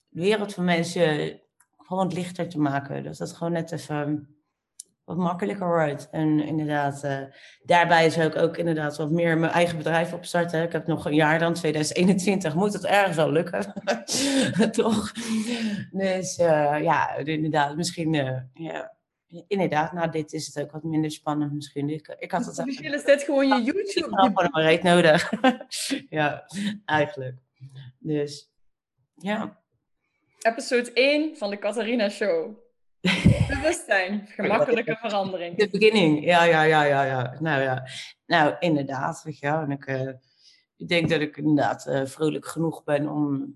de 0.09 0.21
wereld 0.21 0.53
van 0.53 0.63
mensen 0.65 1.41
gewoon 1.77 2.13
lichter 2.13 2.49
te 2.49 2.59
maken. 2.59 3.03
Dus 3.03 3.17
dat 3.17 3.33
gewoon 3.33 3.53
net 3.53 3.71
even 3.71 4.27
wat 5.03 5.17
makkelijker 5.17 5.67
wordt. 5.67 6.09
En 6.09 6.39
inderdaad, 6.39 7.03
uh, 7.03 7.17
daarbij 7.63 8.09
zou 8.09 8.27
ik 8.27 8.35
ook 8.35 8.57
inderdaad 8.57 8.97
wat 8.97 9.11
meer 9.11 9.37
mijn 9.37 9.51
eigen 9.51 9.77
bedrijf 9.77 10.13
opstarten. 10.13 10.63
Ik 10.63 10.71
heb 10.71 10.87
nog 10.87 11.05
een 11.05 11.15
jaar 11.15 11.39
dan, 11.39 11.53
2021, 11.53 12.55
moet 12.55 12.73
het 12.73 12.85
ergens 12.85 13.15
wel 13.15 13.31
lukken. 13.31 13.73
Toch? 14.71 15.11
Dus 15.91 16.39
uh, 16.39 16.81
ja, 16.81 17.15
inderdaad, 17.15 17.75
misschien, 17.75 18.13
uh, 18.13 18.79
inderdaad, 19.47 19.93
nou 19.93 20.11
dit 20.11 20.33
is 20.33 20.45
het 20.45 20.63
ook 20.63 20.71
wat 20.71 20.83
minder 20.83 21.11
spannend 21.11 21.53
misschien. 21.53 21.89
Ik, 21.89 22.15
ik 22.19 22.31
had 22.31 22.45
het 22.45 22.65
Misschien 22.65 22.93
is 22.93 23.03
dit 23.03 23.23
gewoon 23.23 23.47
je 23.47 23.63
YouTube. 23.63 24.07
Ik 24.07 24.23
heb 24.23 24.35
gewoon 24.35 24.65
een 24.65 24.79
nodig. 24.83 25.31
ja, 26.19 26.47
eigenlijk. 26.85 27.37
Dus, 27.99 28.51
ja. 29.15 29.61
Episode 30.39 30.93
1 30.93 31.37
van 31.37 31.49
de 31.49 31.57
Catharina 31.57 32.09
Show. 32.09 32.61
Bewustzijn, 33.47 34.27
gemakkelijke 34.27 34.97
verandering. 35.01 35.57
De 35.57 35.69
beginning, 35.69 36.25
ja, 36.25 36.43
ja, 36.43 36.63
ja, 36.63 36.83
ja, 36.83 37.03
ja. 37.03 37.37
Nou 37.39 37.61
ja, 37.61 37.87
nou 38.25 38.55
inderdaad, 38.59 39.23
weet 39.23 39.39
je 39.39 39.45
wel. 39.45 39.61
En 39.61 39.71
ik, 39.71 39.87
uh, 39.87 40.11
ik 40.77 40.87
denk 40.87 41.09
dat 41.09 41.21
ik 41.21 41.37
inderdaad 41.37 41.87
uh, 41.87 42.05
vrolijk 42.05 42.47
genoeg 42.47 42.83
ben 42.83 43.09
om 43.09 43.55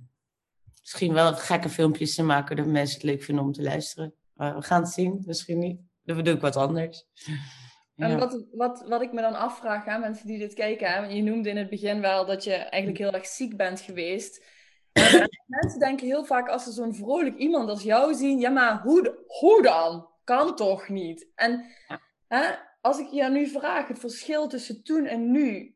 misschien 0.79 1.13
wel 1.13 1.33
gekke 1.33 1.69
filmpjes 1.69 2.15
te 2.15 2.23
maken 2.23 2.55
dat 2.55 2.65
mensen 2.65 2.95
het 2.95 3.03
leuk 3.03 3.23
vinden 3.23 3.43
om 3.43 3.51
te 3.51 3.61
luisteren. 3.63 4.13
We 4.37 4.61
gaan 4.61 4.81
het 4.81 4.91
zien, 4.91 5.23
misschien 5.25 5.59
niet. 5.59 5.79
Dan 6.03 6.23
doe 6.23 6.33
ik 6.33 6.41
wat 6.41 6.55
anders. 6.55 7.05
En 7.97 8.19
wat, 8.19 8.45
wat, 8.51 8.85
wat 8.87 9.01
ik 9.01 9.13
me 9.13 9.21
dan 9.21 9.35
afvraag 9.35 9.87
aan 9.87 9.99
mensen 9.99 10.27
die 10.27 10.39
dit 10.39 10.53
kijken, 10.53 10.87
hè, 10.87 11.05
je 11.05 11.21
noemde 11.21 11.49
in 11.49 11.57
het 11.57 11.69
begin 11.69 12.01
wel 12.01 12.25
dat 12.25 12.43
je 12.43 12.53
eigenlijk 12.53 12.97
heel 12.97 13.11
erg 13.11 13.25
ziek 13.25 13.57
bent 13.57 13.81
geweest. 13.81 14.45
mensen 15.61 15.79
denken 15.79 16.07
heel 16.07 16.25
vaak 16.25 16.49
als 16.49 16.63
ze 16.63 16.71
zo'n 16.71 16.95
vrolijk 16.95 17.37
iemand 17.37 17.69
als 17.69 17.83
jou 17.83 18.13
zien, 18.13 18.39
ja 18.39 18.49
maar 18.49 18.81
hoe, 18.81 19.23
hoe 19.27 19.61
dan? 19.61 20.09
Kan 20.23 20.55
toch 20.55 20.89
niet? 20.89 21.31
En 21.35 21.65
hè, 22.27 22.55
als 22.81 22.99
ik 22.99 23.07
je 23.07 23.29
nu 23.29 23.47
vraag, 23.47 23.87
het 23.87 23.99
verschil 23.99 24.47
tussen 24.47 24.83
toen 24.83 25.05
en 25.05 25.31
nu, 25.31 25.75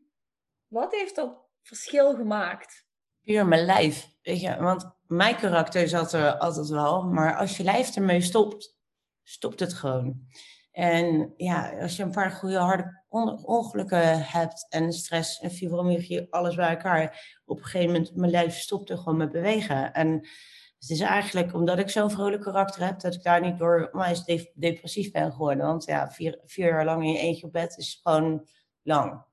wat 0.68 0.92
heeft 0.92 1.16
dat 1.16 1.38
verschil 1.62 2.16
gemaakt? 2.16 2.86
Puur 3.24 3.48
mijn 3.48 3.66
lijf, 3.66 4.08
weet 4.22 4.42
je, 4.42 4.56
want 4.60 4.96
mijn 5.12 5.36
karakter 5.36 5.88
zat 5.88 6.14
er 6.14 6.38
altijd 6.38 6.68
wel, 6.68 7.04
maar 7.04 7.38
als 7.38 7.58
je 7.58 7.64
lijf 7.64 7.96
ermee 7.96 8.22
stopt, 8.22 8.78
stopt 9.24 9.60
het 9.60 9.74
gewoon. 9.74 10.28
En 10.72 11.34
ja, 11.38 11.82
als 11.82 11.96
je 11.96 12.04
een 12.04 12.12
paar 12.12 12.32
goede 12.32 12.58
harde 12.58 13.04
ongelukken 13.44 14.24
hebt 14.26 14.66
en 14.70 14.94
stress 14.94 15.40
en 15.40 15.52
fibromyalgie, 15.52 16.34
alles 16.34 16.56
bij 16.56 16.70
elkaar, 16.70 17.40
op 17.46 17.58
een 17.58 17.64
gegeven 17.64 17.92
moment 17.92 18.16
mijn 18.16 18.32
lijf 18.32 18.58
stopte 18.58 18.98
gewoon 18.98 19.18
met 19.18 19.32
bewegen. 19.32 19.94
En 19.94 20.12
het 20.80 20.90
is 20.90 21.00
eigenlijk 21.00 21.54
omdat 21.54 21.80
ik 21.80 21.90
zo'n 21.90 22.12
vrolijk 22.12 22.42
karakter 22.42 22.86
heb, 22.86 23.00
dat 23.00 23.14
ik 23.14 23.24
daar 23.24 23.42
niet 23.42 23.58
door 23.58 23.90
maar 23.92 24.24
depressief 24.54 25.12
ben 25.12 25.32
geworden. 25.32 25.66
Want 25.66 25.86
ja, 25.86 26.12
vier, 26.12 26.40
vier 26.46 26.68
jaar 26.68 26.86
lang 26.86 27.04
in 27.04 27.12
je 27.12 27.20
eentje 27.20 27.46
op 27.46 27.52
bed 27.52 27.78
is 27.78 28.00
gewoon 28.04 28.48
lang. 28.82 29.24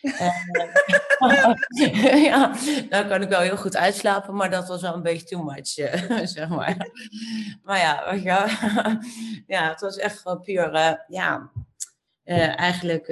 ja, 2.28 2.52
dan 2.88 3.08
kan 3.08 3.22
ik 3.22 3.28
wel 3.28 3.40
heel 3.40 3.56
goed 3.56 3.76
uitslapen, 3.76 4.34
maar 4.34 4.50
dat 4.50 4.68
was 4.68 4.82
wel 4.82 4.94
een 4.94 5.02
beetje 5.02 5.26
too 5.26 5.42
much, 5.42 5.78
uh, 5.78 6.26
zeg 6.36 6.48
maar. 6.48 6.90
maar 7.62 7.78
ja, 7.78 8.12
ja, 8.12 8.48
ja, 9.54 9.68
het 9.68 9.80
was 9.80 9.96
echt 9.96 10.18
gewoon 10.18 10.40
puur, 10.40 10.74
uh, 10.74 10.92
ja, 11.08 11.50
eigenlijk, 12.56 13.08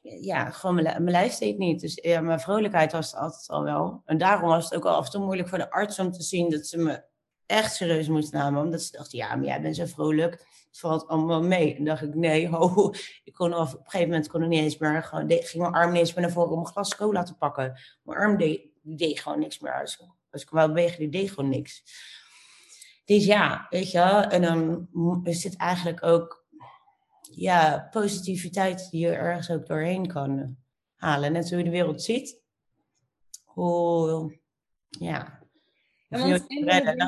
ja, 0.00 0.50
gewoon 0.50 0.74
mijn, 0.74 0.86
mijn 0.86 1.10
lijf 1.10 1.34
deed 1.34 1.58
niet. 1.58 1.80
Dus 1.80 1.98
ja, 2.02 2.20
mijn 2.20 2.40
vrolijkheid 2.40 2.92
was 2.92 3.10
het 3.10 3.20
altijd 3.20 3.48
al 3.48 3.62
wel. 3.62 4.02
En 4.04 4.18
daarom 4.18 4.48
was 4.48 4.64
het 4.64 4.74
ook 4.74 4.84
al 4.84 4.96
af 4.96 5.04
en 5.04 5.10
toe 5.10 5.24
moeilijk 5.24 5.48
voor 5.48 5.58
de 5.58 5.70
arts 5.70 5.98
om 5.98 6.12
te 6.12 6.22
zien 6.22 6.50
dat 6.50 6.66
ze 6.66 6.78
me 6.78 7.02
echt 7.46 7.74
serieus 7.74 8.08
moesten 8.08 8.38
nemen. 8.38 8.62
Omdat 8.62 8.82
ze 8.82 8.96
dachten, 8.96 9.18
ja, 9.18 9.36
maar 9.36 9.46
jij 9.46 9.60
bent 9.60 9.76
zo 9.76 9.86
vrolijk 9.86 10.46
het 10.70 10.78
valt 10.78 11.06
allemaal 11.06 11.42
mee. 11.42 11.76
En 11.76 11.84
dacht 11.84 12.02
ik, 12.02 12.14
nee, 12.14 12.48
ho, 12.48 12.92
ik 13.24 13.32
kon 13.32 13.54
op 13.54 13.60
een 13.60 13.78
gegeven 13.82 14.08
moment 14.08 14.28
kon 14.28 14.42
ik 14.42 14.48
niet 14.48 14.60
eens 14.60 14.78
meer, 14.78 15.02
gewoon, 15.02 15.30
ging 15.30 15.62
mijn 15.62 15.72
arm 15.72 15.90
niet 15.90 16.00
eens 16.00 16.14
meer 16.14 16.24
naar 16.24 16.32
voren 16.32 16.52
om 16.52 16.58
een 16.58 16.66
glas 16.66 16.96
cola 16.96 17.22
te 17.22 17.36
pakken. 17.36 17.80
Mijn 18.02 18.18
arm 18.18 18.36
deed, 18.36 18.62
deed 18.82 19.20
gewoon 19.20 19.38
niks 19.38 19.58
meer. 19.58 19.80
Als, 19.80 20.06
als 20.30 20.42
ik 20.42 20.50
wou 20.50 20.68
bewegen, 20.68 21.10
deed 21.10 21.30
gewoon 21.30 21.50
niks. 21.50 21.82
Dus 23.04 23.24
ja, 23.24 23.66
weet 23.70 23.90
je 23.90 23.98
wel, 23.98 24.22
en 24.22 24.42
dan 24.42 24.88
is 25.22 25.42
dit 25.42 25.56
eigenlijk 25.56 26.02
ook, 26.02 26.46
ja, 27.20 27.88
positiviteit 27.90 28.90
die 28.90 29.06
je 29.06 29.12
ergens 29.12 29.50
ook 29.50 29.66
doorheen 29.66 30.06
kan 30.06 30.56
halen. 30.94 31.32
Net 31.32 31.48
hoe 31.48 31.58
je 31.58 31.64
de 31.64 31.70
wereld 31.70 32.02
ziet. 32.02 32.42
Hoe, 33.44 34.38
ja, 34.88 35.39
nou, 36.10 36.34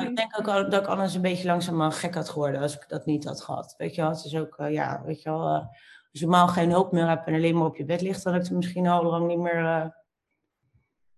ik 0.07 0.15
denk 0.15 0.39
ook 0.39 0.45
dat 0.45 0.81
ik 0.81 0.87
anders 0.87 1.13
een 1.13 1.21
beetje 1.21 1.47
langzaam 1.47 1.91
gek 1.91 2.13
had 2.13 2.29
geworden 2.29 2.61
als 2.61 2.75
ik 2.75 2.85
dat 2.87 3.05
niet 3.05 3.23
had 3.25 3.41
gehad. 3.41 3.75
Weet 3.77 3.95
je 3.95 4.01
wel, 4.01 4.09
het 4.09 4.25
is 4.25 4.35
ook, 4.35 4.57
uh, 4.59 4.71
ja, 4.71 5.01
weet 5.05 5.21
je 5.21 5.29
wel, 5.29 5.39
uh, 5.39 5.53
als 5.53 6.21
je 6.21 6.25
normaal 6.25 6.47
geen 6.47 6.69
hulp 6.69 6.91
meer 6.91 7.07
hebt 7.07 7.27
en 7.27 7.33
alleen 7.33 7.57
maar 7.57 7.65
op 7.65 7.75
je 7.75 7.85
bed 7.85 8.01
ligt, 8.01 8.23
dan 8.23 8.33
had 8.33 8.43
ik 8.43 8.49
er 8.49 8.55
misschien 8.55 8.87
al 8.87 9.03
lang 9.03 9.27
niet 9.27 9.37
meer, 9.37 9.59
uh, 9.59 9.85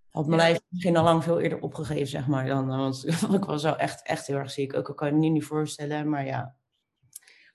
had 0.09 0.25
mijn 0.25 0.39
lijf 0.39 0.59
misschien 0.69 0.97
al 0.97 1.03
lang 1.03 1.23
veel 1.23 1.39
eerder 1.39 1.59
opgegeven, 1.59 2.07
zeg 2.07 2.27
maar. 2.27 2.45
Dan, 2.45 2.67
want 2.67 3.05
ik 3.39 3.45
was 3.45 3.61
zo 3.61 3.73
echt, 3.73 4.07
echt 4.07 4.27
heel 4.27 4.37
erg 4.37 4.51
ziek. 4.51 4.75
Ook 4.75 4.87
al 4.87 4.93
kan 4.93 5.07
je 5.07 5.13
het 5.13 5.31
niet 5.31 5.43
voorstellen, 5.43 6.09
maar 6.09 6.25
ja. 6.25 6.55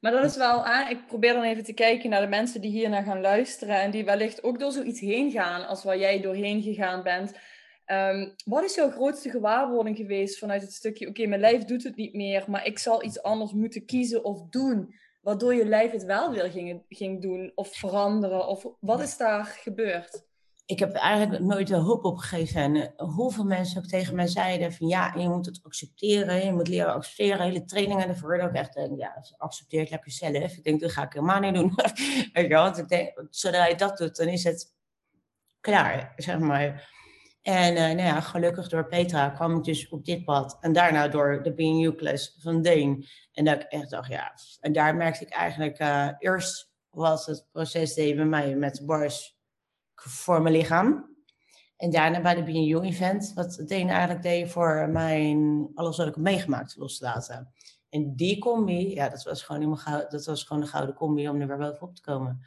Maar 0.00 0.12
dat 0.12 0.24
is 0.24 0.36
wel, 0.36 0.64
aan. 0.64 0.90
ik 0.90 1.06
probeer 1.06 1.32
dan 1.32 1.42
even 1.42 1.64
te 1.64 1.72
kijken 1.72 2.10
naar 2.10 2.20
de 2.20 2.26
mensen 2.26 2.60
die 2.60 2.70
hier 2.70 2.88
naar 2.88 3.02
gaan 3.02 3.20
luisteren 3.20 3.80
en 3.80 3.90
die 3.90 4.04
wellicht 4.04 4.42
ook 4.42 4.58
door 4.58 4.72
zoiets 4.72 5.00
heen 5.00 5.30
gaan 5.30 5.66
als 5.66 5.84
waar 5.84 5.98
jij 5.98 6.20
doorheen 6.20 6.62
gegaan 6.62 7.02
bent. 7.02 7.32
Ehm, 7.90 8.28
wat 8.44 8.64
is 8.64 8.74
jouw 8.74 8.90
grootste 8.90 9.30
gewaarwording 9.30 9.96
geweest 9.96 10.38
vanuit 10.38 10.62
het 10.62 10.72
stukje, 10.72 11.08
oké, 11.08 11.26
mijn 11.26 11.40
lijf 11.40 11.64
doet 11.64 11.82
het 11.82 11.96
niet 11.96 12.14
meer, 12.14 12.44
maar 12.46 12.66
ik 12.66 12.78
zal 12.78 13.04
iets 13.04 13.22
anders 13.22 13.52
moeten 13.52 13.84
kiezen 13.84 14.24
of 14.24 14.42
doen, 14.50 14.94
waardoor 15.20 15.54
je 15.54 15.66
lijf 15.66 15.90
het 15.90 16.04
wel 16.04 16.30
weer 16.30 16.50
ging, 16.50 16.82
ging 16.88 17.22
doen 17.22 17.52
of 17.54 17.76
veranderen? 17.76 18.46
Of 18.46 18.66
wat 18.80 19.00
is 19.00 19.16
daar 19.16 19.44
gebeurd? 19.44 20.28
ik 20.66 20.78
heb 20.78 20.92
eigenlijk 20.92 21.42
nooit 21.42 21.66
de 21.66 21.76
hoop 21.76 22.04
opgegeven. 22.04 22.60
En 22.60 22.74
uh, 22.74 22.86
hoeveel 22.96 23.44
mensen 23.44 23.78
ook 23.78 23.86
tegen 23.86 24.14
mij 24.14 24.26
zeiden 24.26 24.72
van 24.72 24.88
ja, 24.88 25.14
je 25.16 25.28
moet 25.28 25.46
het 25.46 25.60
accepteren, 25.62 26.44
je 26.44 26.52
moet 26.52 26.68
leren 26.68 26.94
accepteren. 26.94 27.46
Hele 27.46 27.64
trainingen 27.64 28.08
ervoor. 28.08 28.38
Dat 28.38 28.48
ik 28.48 28.54
echt 28.54 28.88
ja, 28.96 29.24
accepteer 29.36 29.80
het 29.80 29.90
lekker 29.90 30.10
zelf. 30.12 30.56
Ik 30.56 30.64
denk, 30.64 30.80
dat 30.80 30.92
ga 30.92 31.02
ik 31.02 31.12
helemaal 31.12 31.40
niet 31.40 31.54
doen. 31.54 31.72
Want 32.48 32.78
ik 32.78 32.88
denk, 32.88 33.24
zodra 33.30 33.66
je 33.66 33.74
dat 33.74 33.98
doet, 33.98 34.16
dan 34.16 34.28
is 34.28 34.44
het 34.44 34.74
klaar, 35.60 36.12
zeg 36.16 36.38
maar. 36.38 36.98
En 37.42 37.72
uh, 37.72 37.80
nou 37.80 38.02
ja, 38.02 38.20
gelukkig 38.20 38.68
door 38.68 38.86
Petra 38.86 39.28
kwam 39.28 39.56
ik 39.56 39.64
dus 39.64 39.88
op 39.88 40.04
dit 40.04 40.24
pad. 40.24 40.56
En 40.60 40.72
daarna 40.72 41.08
door 41.08 41.42
de 41.42 41.54
BNU-class 41.54 42.36
van 42.38 42.62
Deen. 42.62 43.06
En 43.32 43.44
dat 43.44 43.60
ik 43.60 43.62
echt 43.62 43.90
dacht, 43.90 44.08
ja. 44.08 44.32
En 44.60 44.72
daar 44.72 44.96
merkte 44.96 45.24
ik 45.24 45.30
eigenlijk, 45.30 45.80
uh, 45.80 46.08
eerst 46.18 46.70
was 46.90 47.26
het 47.26 47.46
proces 47.52 47.94
deed 47.94 48.16
bij 48.16 48.24
mij 48.24 48.54
met 48.54 48.82
bars 48.86 49.38
voor 49.94 50.42
mijn 50.42 50.54
lichaam. 50.54 51.08
En 51.76 51.90
daarna 51.90 52.20
bij 52.20 52.34
de 52.34 52.42
BNU-event, 52.42 53.32
wat 53.34 53.62
Deen 53.66 53.88
eigenlijk 53.88 54.22
deed 54.22 54.50
voor 54.50 54.88
mijn, 54.88 55.68
alles 55.74 55.96
wat 55.96 56.06
ik 56.06 56.14
heb 56.14 56.22
meegemaakt 56.22 56.76
los 56.76 56.98
te 56.98 57.04
laten. 57.04 57.52
En 57.88 58.16
die 58.16 58.38
combi, 58.38 58.94
ja, 58.94 59.08
dat 59.08 59.22
was 59.22 59.42
gewoon, 59.42 59.62
helemaal 59.62 60.08
dat 60.08 60.24
was 60.24 60.44
gewoon 60.44 60.62
een 60.62 60.68
gouden 60.68 60.94
combi 60.94 61.28
om 61.28 61.40
er 61.40 61.46
weer 61.46 61.56
bovenop 61.56 61.94
te 61.94 62.02
komen. 62.02 62.46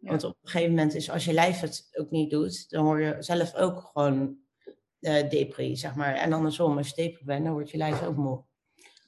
Want 0.00 0.24
op 0.24 0.36
een 0.42 0.48
gegeven 0.48 0.74
moment 0.74 0.94
is 0.94 1.10
als 1.10 1.24
je 1.24 1.32
lijf 1.32 1.60
het 1.60 1.88
ook 1.92 2.10
niet 2.10 2.30
doet, 2.30 2.70
dan 2.70 2.84
word 2.84 3.02
je 3.02 3.16
zelf 3.18 3.54
ook 3.54 3.90
gewoon 3.92 4.38
uh, 5.00 5.28
depri, 5.28 5.76
zeg 5.76 5.94
maar. 5.94 6.14
En 6.14 6.32
andersom, 6.32 6.76
als 6.76 6.88
je 6.88 7.02
depri 7.02 7.24
bent, 7.24 7.44
dan 7.44 7.52
wordt 7.52 7.70
je 7.70 7.76
lijf 7.76 8.02
ook 8.02 8.16
moe. 8.16 8.42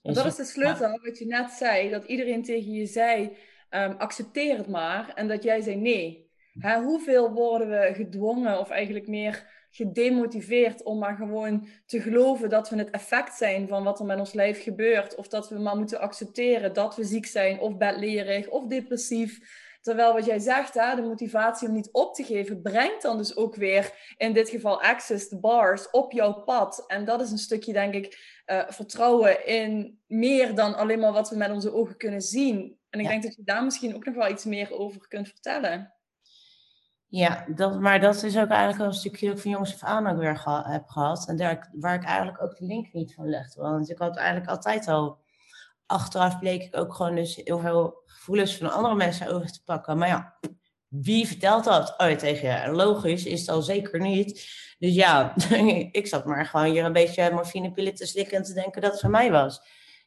Dus 0.02 0.14
dat 0.14 0.26
is 0.26 0.36
de 0.36 0.44
sleutel, 0.44 1.00
wat 1.02 1.18
je 1.18 1.26
net 1.26 1.50
zei, 1.50 1.90
dat 1.90 2.04
iedereen 2.04 2.42
tegen 2.42 2.72
je 2.72 2.86
zei, 2.86 3.36
um, 3.70 3.92
accepteer 3.92 4.56
het 4.56 4.68
maar. 4.68 5.12
En 5.14 5.28
dat 5.28 5.42
jij 5.42 5.60
zei 5.60 5.76
nee. 5.76 6.30
Hè, 6.58 6.80
hoeveel 6.80 7.32
worden 7.32 7.68
we 7.68 7.94
gedwongen 7.94 8.58
of 8.58 8.70
eigenlijk 8.70 9.08
meer 9.08 9.50
gedemotiveerd 9.70 10.82
om 10.82 10.98
maar 10.98 11.16
gewoon 11.16 11.68
te 11.86 12.00
geloven 12.00 12.50
dat 12.50 12.70
we 12.70 12.76
het 12.76 12.90
effect 12.90 13.36
zijn 13.36 13.68
van 13.68 13.84
wat 13.84 14.00
er 14.00 14.06
met 14.06 14.18
ons 14.18 14.32
lijf 14.32 14.62
gebeurt. 14.62 15.14
Of 15.14 15.28
dat 15.28 15.48
we 15.48 15.58
maar 15.58 15.76
moeten 15.76 16.00
accepteren 16.00 16.72
dat 16.72 16.96
we 16.96 17.04
ziek 17.04 17.26
zijn 17.26 17.60
of 17.60 17.76
bedlerig 17.76 18.48
of 18.48 18.66
depressief. 18.66 19.60
Terwijl 19.82 20.12
wat 20.12 20.24
jij 20.24 20.38
zegt, 20.38 20.74
hè, 20.74 20.94
de 20.94 21.02
motivatie 21.02 21.68
om 21.68 21.74
niet 21.74 21.92
op 21.92 22.14
te 22.14 22.24
geven, 22.24 22.62
brengt 22.62 23.02
dan 23.02 23.18
dus 23.18 23.36
ook 23.36 23.54
weer, 23.54 24.14
in 24.16 24.32
dit 24.32 24.48
geval 24.48 24.82
access 24.82 25.28
the 25.28 25.40
bars, 25.40 25.90
op 25.90 26.12
jouw 26.12 26.32
pad. 26.32 26.84
En 26.86 27.04
dat 27.04 27.20
is 27.20 27.30
een 27.30 27.38
stukje, 27.38 27.72
denk 27.72 27.94
ik, 27.94 28.42
uh, 28.46 28.62
vertrouwen 28.68 29.46
in 29.46 30.00
meer 30.06 30.54
dan 30.54 30.74
alleen 30.74 30.98
maar 30.98 31.12
wat 31.12 31.30
we 31.30 31.36
met 31.36 31.50
onze 31.50 31.72
ogen 31.72 31.96
kunnen 31.96 32.20
zien. 32.20 32.78
En 32.90 33.00
ik 33.00 33.08
denk 33.08 33.22
dat 33.22 33.34
je 33.34 33.42
daar 33.44 33.64
misschien 33.64 33.94
ook 33.94 34.04
nog 34.04 34.14
wel 34.14 34.30
iets 34.30 34.44
meer 34.44 34.72
over 34.72 35.08
kunt 35.08 35.28
vertellen. 35.28 35.94
Ja, 37.06 37.44
dat, 37.54 37.80
maar 37.80 38.00
dat 38.00 38.22
is 38.22 38.38
ook 38.38 38.48
eigenlijk 38.48 38.90
een 38.90 38.98
stukje 38.98 39.26
dat 39.26 39.36
ik 39.36 39.42
van 39.42 39.50
jongens 39.50 39.74
af 39.74 39.82
aan 39.82 40.06
ook 40.06 40.18
weer 40.18 40.42
heb 40.68 40.88
gehad. 40.88 41.28
En 41.28 41.36
daar, 41.36 41.70
waar 41.72 41.94
ik 41.94 42.04
eigenlijk 42.04 42.42
ook 42.42 42.56
de 42.56 42.64
link 42.64 42.92
niet 42.92 43.14
van 43.14 43.28
legde. 43.28 43.60
Want 43.60 43.90
ik 43.90 43.98
had 43.98 44.16
eigenlijk 44.16 44.50
altijd 44.50 44.88
al, 44.88 45.21
achteraf 45.92 46.38
bleek 46.38 46.62
ik 46.62 46.76
ook 46.76 46.94
gewoon 46.94 47.14
dus 47.14 47.40
heel 47.44 47.58
veel 47.58 48.02
gevoelens 48.06 48.56
van 48.56 48.72
andere 48.72 48.94
mensen 48.94 49.28
over 49.34 49.52
te 49.52 49.62
pakken. 49.64 49.98
Maar 49.98 50.08
ja, 50.08 50.38
wie 50.88 51.26
vertelt 51.26 51.64
dat 51.64 51.94
ooit 51.98 52.18
tegen 52.18 52.48
je? 52.48 52.70
Logisch 52.70 53.24
is 53.24 53.40
het 53.40 53.48
al 53.48 53.62
zeker 53.62 54.00
niet. 54.00 54.48
Dus 54.78 54.94
ja, 54.94 55.34
ik 55.92 56.06
zat 56.06 56.24
maar 56.24 56.46
gewoon 56.46 56.66
hier 56.66 56.84
een 56.84 56.92
beetje 56.92 57.30
morfinepillen 57.32 57.94
te 57.94 58.06
slikken 58.06 58.36
en 58.36 58.42
te 58.42 58.54
denken 58.54 58.82
dat 58.82 58.92
het 58.92 59.00
van 59.00 59.10
mij 59.10 59.30
was. 59.30 59.60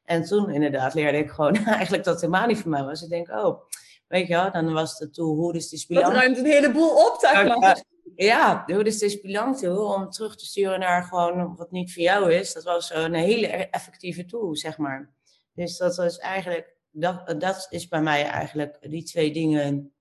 En 0.03 0.23
toen 0.23 0.49
inderdaad 0.49 0.93
leerde 0.93 1.17
ik 1.17 1.29
gewoon 1.29 1.55
eigenlijk 1.65 2.03
dat 2.03 2.13
het 2.13 2.23
helemaal 2.23 2.47
niet 2.47 2.59
van 2.59 2.71
mij 2.71 2.83
was. 2.83 3.01
Ik 3.01 3.09
denk, 3.09 3.29
oh, 3.29 3.67
Weet 4.07 4.27
je 4.27 4.33
wel, 4.33 4.51
dan 4.51 4.73
was 4.73 4.99
het 4.99 5.13
toe, 5.13 5.35
hoe 5.35 5.53
is 5.53 5.69
die 5.69 5.99
Dat 5.99 6.11
ruimt 6.11 6.37
een 6.37 6.45
heleboel 6.45 6.89
op, 6.89 7.17
zeg 7.19 7.57
maar. 7.57 7.83
Ja, 8.15 8.63
hoe 8.67 8.83
is 8.83 8.99
de 8.99 9.19
bilanc 9.21 9.57
toe 9.57 9.79
om 9.79 10.09
terug 10.09 10.35
te 10.35 10.45
sturen 10.45 10.79
naar 10.79 11.03
gewoon 11.03 11.55
wat 11.55 11.71
niet 11.71 11.93
voor 11.93 12.03
jou 12.03 12.33
is. 12.33 12.53
Dat 12.53 12.63
was 12.63 12.93
een 12.93 13.13
hele 13.13 13.47
effectieve 13.47 14.25
tool, 14.25 14.55
zeg 14.55 14.77
maar. 14.77 15.13
Dus 15.55 15.77
dat 15.77 15.95
was 15.95 16.17
eigenlijk, 16.17 16.75
dat, 16.91 17.39
dat 17.39 17.67
is 17.69 17.87
bij 17.87 18.01
mij 18.01 18.23
eigenlijk 18.23 18.77
die 18.89 19.03
twee 19.03 19.33
dingen 19.33 19.93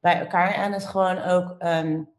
bij 0.00 0.18
elkaar. 0.18 0.54
En 0.54 0.72
het 0.72 0.86
gewoon 0.86 1.22
ook, 1.22 1.62
um, 1.62 2.14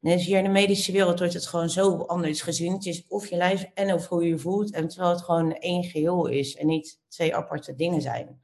hier 0.00 0.38
in 0.38 0.44
de 0.44 0.50
medische 0.50 0.92
wereld 0.92 1.18
wordt 1.18 1.34
het 1.34 1.46
gewoon 1.46 1.70
zo 1.70 1.96
anders 1.96 2.42
gezien. 2.42 2.72
Het 2.72 2.86
is 2.86 3.06
of 3.08 3.28
je 3.28 3.36
lijf 3.36 3.70
en 3.74 3.92
of 3.92 4.08
hoe 4.08 4.26
je 4.26 4.38
voelt. 4.38 4.70
En 4.70 4.88
terwijl 4.88 5.10
het 5.10 5.22
gewoon 5.22 5.52
één 5.52 5.84
geheel 5.84 6.26
is 6.26 6.56
en 6.56 6.66
niet 6.66 7.00
twee 7.08 7.36
aparte 7.36 7.74
dingen 7.74 8.02
zijn. 8.02 8.42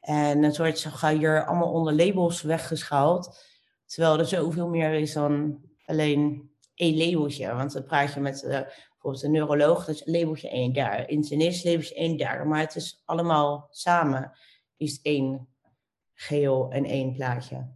En 0.00 0.42
het 0.42 0.58
wordt 0.58 0.78
zo 0.78 0.90
ga 0.90 1.14
hier 1.14 1.46
allemaal 1.46 1.72
onder 1.72 1.92
labels 1.92 2.42
weggeschaald. 2.42 3.46
Terwijl 3.86 4.18
er 4.18 4.26
zoveel 4.26 4.68
meer 4.68 4.92
is 4.92 5.12
dan 5.12 5.60
alleen 5.84 6.50
één 6.74 6.96
labeltje. 6.96 7.54
Want 7.54 7.72
dan 7.72 7.84
praat 7.84 8.12
je 8.12 8.20
met 8.20 8.42
uh, 8.42 8.60
bijvoorbeeld 8.98 9.24
een 9.24 9.30
neuroloog, 9.30 9.84
dat 9.84 9.94
is 9.94 10.02
labeltje 10.04 10.50
één 10.50 10.72
daar. 10.72 11.08
Internist, 11.08 11.64
labeltje 11.64 11.94
één 11.94 12.16
daar. 12.16 12.46
Maar 12.46 12.60
het 12.60 12.76
is 12.76 13.02
allemaal 13.04 13.68
samen, 13.70 14.32
is 14.76 15.00
één 15.02 15.48
geheel 16.14 16.70
en 16.70 16.84
één 16.84 17.12
plaatje. 17.12 17.68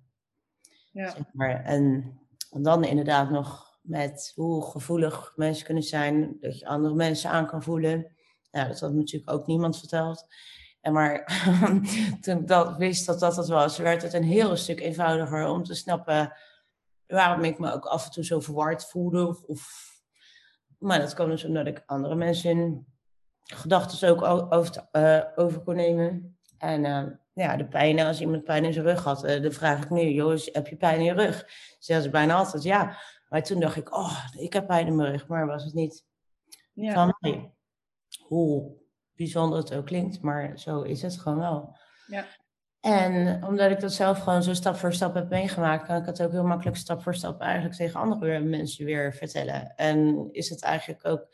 Ja. 0.93 1.11
Zeg 1.11 1.33
maar. 1.33 1.65
En 1.65 2.15
dan 2.51 2.85
inderdaad 2.85 3.31
nog 3.31 3.79
met 3.83 4.33
hoe 4.35 4.71
gevoelig 4.71 5.33
mensen 5.37 5.65
kunnen 5.65 5.83
zijn, 5.83 6.37
dat 6.41 6.59
je 6.59 6.67
andere 6.67 6.95
mensen 6.95 7.31
aan 7.31 7.47
kan 7.47 7.63
voelen. 7.63 8.17
Nou, 8.51 8.69
dat 8.69 8.81
had 8.81 8.93
natuurlijk 8.93 9.31
ook 9.31 9.47
niemand 9.47 9.79
verteld. 9.79 10.27
En 10.81 10.93
maar 10.93 11.25
toen 12.21 12.39
ik 12.39 12.49
dat 12.49 12.77
wist 12.77 13.07
dat 13.07 13.21
dat 13.21 13.37
het 13.37 13.49
was, 13.49 13.79
werd 13.79 14.03
het 14.03 14.13
een 14.13 14.25
heel 14.25 14.57
stuk 14.57 14.81
eenvoudiger 14.81 15.47
om 15.47 15.65
te 15.65 15.75
snappen 15.75 16.33
waarom 17.07 17.45
ik 17.45 17.59
me 17.59 17.73
ook 17.73 17.85
af 17.85 18.05
en 18.05 18.11
toe 18.11 18.25
zo 18.25 18.41
verward 18.41 18.85
voelde. 18.85 19.47
Of, 19.47 19.92
maar 20.83 21.01
dat 21.01 21.15
kwam 21.15 21.29
dus 21.29 21.45
omdat 21.45 21.67
ik 21.67 21.83
andere 21.87 22.15
mensen 22.15 22.87
gedachten 23.43 24.09
ook 24.09 24.23
over, 24.53 24.89
uh, 24.93 25.23
over 25.35 25.61
kon 25.61 25.77
nemen. 25.77 26.37
En 26.59 26.85
uh, 26.85 27.07
ja, 27.33 27.57
de 27.57 27.67
pijn, 27.67 28.01
als 28.01 28.21
iemand 28.21 28.45
pijn 28.45 28.65
in 28.65 28.73
zijn 28.73 28.85
rug 28.85 29.05
had, 29.05 29.25
uh, 29.25 29.43
dan 29.43 29.53
vraag 29.53 29.83
ik 29.83 29.91
nu, 29.91 30.01
joh, 30.01 30.39
heb 30.45 30.67
je 30.67 30.77
pijn 30.77 30.99
in 30.99 31.05
je 31.05 31.13
rug? 31.13 31.47
Zeggen 31.79 32.05
ze 32.05 32.11
bijna 32.11 32.35
altijd 32.35 32.63
ja. 32.63 32.97
Maar 33.29 33.43
toen 33.43 33.61
dacht 33.61 33.77
ik, 33.77 33.95
oh, 33.97 34.25
ik 34.39 34.53
heb 34.53 34.67
pijn 34.67 34.87
in 34.87 34.97
mijn 34.97 35.11
rug, 35.11 35.27
maar 35.27 35.47
was 35.47 35.65
het 35.65 35.75
niet 35.75 36.05
ja. 36.73 36.93
van 36.93 37.17
mij? 37.19 37.53
Hoe 38.27 38.77
bijzonder 39.15 39.59
het 39.59 39.75
ook 39.75 39.87
klinkt, 39.87 40.21
maar 40.21 40.59
zo 40.59 40.83
is 40.83 41.03
het 41.03 41.19
gewoon 41.19 41.39
wel. 41.39 41.77
Ja. 42.07 42.25
En 42.83 43.45
omdat 43.45 43.71
ik 43.71 43.81
dat 43.81 43.93
zelf 43.93 44.19
gewoon 44.19 44.43
zo 44.43 44.55
stap 44.55 44.77
voor 44.77 44.93
stap 44.93 45.15
heb 45.15 45.29
meegemaakt, 45.29 45.87
kan 45.87 45.97
ik 45.97 46.07
het 46.07 46.23
ook 46.23 46.31
heel 46.31 46.45
makkelijk 46.45 46.77
stap 46.77 47.03
voor 47.03 47.15
stap 47.15 47.41
eigenlijk 47.41 47.75
tegen 47.75 48.01
andere 48.01 48.41
mensen 48.41 48.85
weer 48.85 49.15
vertellen. 49.15 49.77
En 49.77 50.29
is 50.33 50.49
het 50.49 50.63
eigenlijk 50.63 51.07
ook, 51.07 51.27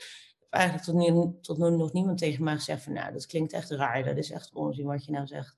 eigenlijk 0.50 0.84
tot 0.84 0.94
nu, 0.94 1.32
tot 1.40 1.58
nu 1.58 1.70
nog 1.70 1.92
niemand 1.92 2.18
tegen 2.18 2.44
mij 2.44 2.54
gezegd 2.54 2.82
van, 2.82 2.92
nou, 2.92 3.12
dat 3.12 3.26
klinkt 3.26 3.52
echt 3.52 3.70
raar, 3.70 4.04
dat 4.04 4.16
is 4.16 4.30
echt 4.30 4.54
onzin 4.54 4.86
wat 4.86 5.04
je 5.04 5.12
nou 5.12 5.26
zegt. 5.26 5.56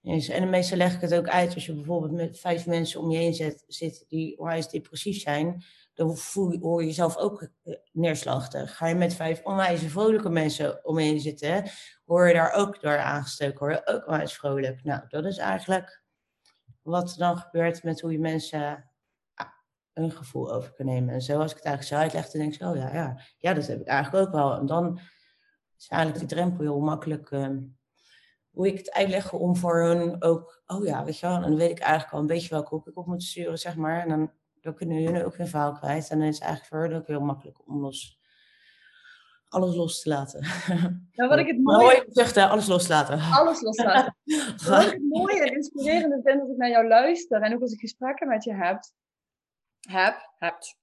Dus, 0.00 0.28
en 0.28 0.42
de 0.42 0.48
meeste 0.48 0.76
leg 0.76 0.94
ik 0.94 1.00
het 1.00 1.14
ook 1.14 1.28
uit 1.28 1.54
als 1.54 1.66
je 1.66 1.74
bijvoorbeeld 1.74 2.12
met 2.12 2.40
vijf 2.40 2.66
mensen 2.66 3.00
om 3.00 3.10
je 3.10 3.18
heen 3.18 3.34
zit, 3.34 3.64
zit 3.66 4.04
die 4.08 4.38
onwijs 4.38 4.68
depressief 4.68 5.20
zijn 5.20 5.62
dan 5.94 6.16
voel 6.16 6.50
je, 6.50 6.58
hoor 6.58 6.80
je 6.80 6.86
jezelf 6.86 7.16
ook 7.16 7.48
eh, 7.62 7.74
neerslachtig. 7.92 8.76
Ga 8.76 8.86
je 8.86 8.94
met 8.94 9.14
vijf 9.14 9.40
onwijs 9.44 9.82
vrolijke 9.82 10.28
mensen 10.28 10.84
omheen 10.84 11.20
zitten, 11.20 11.64
hoor 12.04 12.28
je 12.28 12.34
daar 12.34 12.52
ook 12.52 12.80
door 12.80 12.98
aangestoken, 12.98 13.58
hoor 13.58 13.70
je 13.70 13.86
ook 13.86 14.06
onwijs 14.06 14.34
vrolijk. 14.34 14.84
Nou, 14.84 15.02
dat 15.08 15.24
is 15.24 15.38
eigenlijk 15.38 16.02
wat 16.82 17.14
dan 17.18 17.36
gebeurt 17.36 17.82
met 17.82 18.00
hoe 18.00 18.12
je 18.12 18.18
mensen 18.18 18.90
ah, 19.34 19.46
een 19.92 20.10
gevoel 20.10 20.52
over 20.52 20.72
kunnen 20.72 20.94
nemen. 20.94 21.14
En 21.14 21.22
zo 21.22 21.40
als 21.40 21.50
ik 21.50 21.56
het 21.56 21.66
eigenlijk 21.66 21.96
zo 21.96 22.02
uitleg, 22.02 22.30
dan 22.30 22.40
denk 22.40 22.54
ik, 22.54 22.62
oh 22.62 22.76
ja, 22.76 22.94
ja, 22.94 23.20
ja, 23.38 23.54
dat 23.54 23.66
heb 23.66 23.80
ik 23.80 23.86
eigenlijk 23.86 24.26
ook 24.26 24.34
wel. 24.34 24.56
En 24.56 24.66
dan 24.66 25.00
is 25.78 25.88
eigenlijk 25.88 26.28
die 26.28 26.36
drempel 26.36 26.64
heel 26.64 26.80
makkelijk... 26.80 27.30
Ehm, 27.30 27.58
hoe 28.52 28.66
ik 28.66 28.78
het 28.78 28.92
uitleg 28.92 29.32
om 29.32 29.56
voor 29.56 29.82
hun 29.82 30.22
ook, 30.22 30.62
oh 30.66 30.84
ja, 30.84 31.04
weet 31.04 31.18
je 31.18 31.26
wel, 31.26 31.36
en 31.36 31.42
dan 31.42 31.56
weet 31.56 31.70
ik 31.70 31.78
eigenlijk 31.78 32.12
al 32.12 32.20
een 32.20 32.26
beetje 32.26 32.48
welke 32.48 32.74
hoek 32.74 32.86
ik 32.86 32.96
op 32.96 33.06
moet 33.06 33.22
sturen, 33.22 33.58
zeg 33.58 33.76
maar. 33.76 34.00
En 34.00 34.08
dan 34.08 34.32
dan 34.62 34.74
kunnen 34.74 35.00
jullie 35.00 35.24
ook 35.24 35.36
hun 35.36 35.48
verhaal 35.48 35.72
kwijt. 35.72 36.10
En 36.10 36.18
dan 36.18 36.28
is 36.28 36.34
het 36.34 36.44
eigenlijk 36.44 36.74
voor 36.74 36.82
hen 36.82 37.00
ook 37.00 37.06
heel 37.06 37.20
makkelijk 37.20 37.58
om 37.66 37.80
los, 37.80 38.20
alles 39.48 39.74
los 39.74 40.02
te 40.02 40.08
laten. 40.08 40.44
Nou, 41.12 41.28
wat 41.28 41.38
ik 41.38 41.46
het 41.46 41.62
mooie... 41.62 41.82
Mooi 41.82 42.02
zegt, 42.06 42.36
alles 42.36 42.66
loslaten. 42.66 43.20
Alles 43.20 43.60
loslaten. 43.60 44.16
wat 44.68 44.84
ik 44.84 44.92
het 44.92 45.02
mooie 45.08 45.40
en 45.40 45.54
inspirerende 45.54 46.20
vind 46.24 46.40
als 46.40 46.50
ik 46.50 46.56
naar 46.56 46.68
jou 46.68 46.86
luister 46.86 47.42
en 47.42 47.54
ook 47.54 47.60
als 47.60 47.72
ik 47.72 47.80
gesprekken 47.80 48.28
met 48.28 48.44
je 48.44 48.54
heb, 48.54 48.80
heb, 49.80 50.30
hebt, 50.38 50.76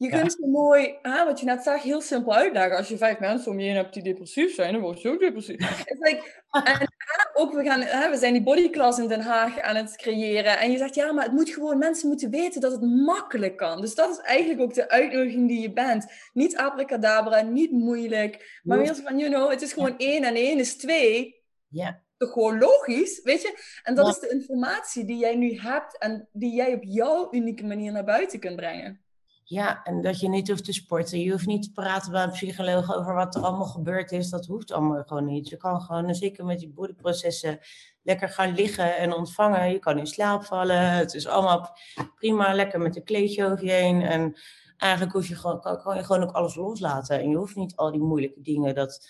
Je 0.00 0.08
kunt 0.08 0.32
zo 0.32 0.46
mooi, 0.46 0.98
hè, 1.02 1.24
wat 1.24 1.40
je 1.40 1.46
net 1.46 1.62
zegt, 1.62 1.82
heel 1.82 2.00
simpel 2.00 2.34
uitleggen. 2.34 2.76
Als 2.76 2.88
je 2.88 2.96
vijf 2.96 3.18
mensen 3.18 3.50
om 3.50 3.60
je 3.60 3.66
heen 3.66 3.76
hebt 3.76 3.94
die 3.94 4.02
depressief 4.02 4.54
zijn, 4.54 4.72
dan 4.72 4.82
word 4.82 5.02
je 5.02 5.08
ook 5.08 5.20
depressief. 5.20 5.84
like, 5.98 6.42
en 6.50 6.88
ook, 7.32 7.52
we, 7.52 7.64
gaan, 7.64 7.80
hè, 7.80 8.10
we 8.10 8.16
zijn 8.16 8.32
die 8.32 8.42
bodyclass 8.42 8.98
in 8.98 9.08
Den 9.08 9.20
Haag 9.20 9.60
aan 9.60 9.76
het 9.76 9.96
creëren. 9.96 10.58
En 10.58 10.70
je 10.70 10.78
zegt, 10.78 10.94
ja, 10.94 11.12
maar 11.12 11.24
het 11.24 11.32
moet 11.32 11.50
gewoon, 11.50 11.78
mensen 11.78 12.08
moeten 12.08 12.30
weten 12.30 12.60
dat 12.60 12.72
het 12.72 12.80
makkelijk 12.80 13.56
kan. 13.56 13.80
Dus 13.80 13.94
dat 13.94 14.10
is 14.10 14.18
eigenlijk 14.18 14.60
ook 14.60 14.74
de 14.74 14.88
uitnodiging 14.88 15.48
die 15.48 15.60
je 15.60 15.72
bent. 15.72 16.12
Niet 16.32 16.56
abracadabra, 16.56 17.40
niet 17.40 17.70
moeilijk. 17.70 18.60
Maar 18.62 18.78
meer 18.78 18.94
van, 18.94 19.18
you 19.18 19.30
know, 19.30 19.50
het 19.50 19.62
is 19.62 19.72
gewoon 19.72 19.98
één 19.98 20.24
en 20.24 20.34
één 20.34 20.58
is 20.58 20.76
twee. 20.76 21.42
Ja. 21.68 22.02
Toch 22.16 22.32
gewoon 22.32 22.58
logisch, 22.58 23.22
weet 23.22 23.42
je? 23.42 23.80
En 23.82 23.94
dat 23.94 24.08
is 24.08 24.18
de 24.18 24.30
informatie 24.30 25.04
die 25.04 25.18
jij 25.18 25.36
nu 25.36 25.58
hebt 25.58 25.98
en 25.98 26.28
die 26.32 26.54
jij 26.54 26.74
op 26.74 26.82
jouw 26.82 27.28
unieke 27.30 27.66
manier 27.66 27.92
naar 27.92 28.04
buiten 28.04 28.40
kunt 28.40 28.56
brengen. 28.56 29.04
Ja, 29.50 29.82
en 29.82 30.00
dat 30.00 30.20
je 30.20 30.28
niet 30.28 30.48
hoeft 30.48 30.64
te 30.64 30.72
sporten. 30.72 31.20
Je 31.20 31.30
hoeft 31.30 31.46
niet 31.46 31.62
te 31.62 31.72
praten 31.72 32.12
bij 32.12 32.22
een 32.22 32.30
psycholoog 32.30 32.94
over 32.94 33.14
wat 33.14 33.34
er 33.34 33.42
allemaal 33.42 33.66
gebeurd 33.66 34.12
is. 34.12 34.30
Dat 34.30 34.46
hoeft 34.46 34.72
allemaal 34.72 35.02
gewoon 35.02 35.24
niet. 35.24 35.48
Je 35.48 35.56
kan 35.56 35.80
gewoon, 35.80 36.14
zeker 36.14 36.44
met 36.44 36.58
die 36.58 36.72
boedeprocessen, 36.72 37.58
lekker 38.02 38.28
gaan 38.28 38.54
liggen 38.54 38.96
en 38.96 39.12
ontvangen. 39.12 39.72
Je 39.72 39.78
kan 39.78 39.98
in 39.98 40.06
slaap 40.06 40.44
vallen. 40.44 40.90
Het 40.90 41.14
is 41.14 41.26
allemaal 41.26 41.76
prima, 42.14 42.54
lekker 42.54 42.80
met 42.80 42.96
een 42.96 43.04
kleedje 43.04 43.44
over 43.44 43.64
je 43.64 43.70
heen. 43.70 44.02
En 44.02 44.34
eigenlijk 44.76 45.12
hoef 45.12 45.28
je 45.28 45.36
gewoon, 45.36 45.60
kan, 45.60 45.96
je 45.96 46.04
gewoon 46.04 46.22
ook 46.22 46.34
alles 46.34 46.54
loslaten. 46.54 47.20
En 47.20 47.28
je 47.28 47.36
hoeft 47.36 47.56
niet 47.56 47.76
al 47.76 47.90
die 47.90 48.00
moeilijke 48.00 48.42
dingen 48.42 48.74
dat 48.74 49.08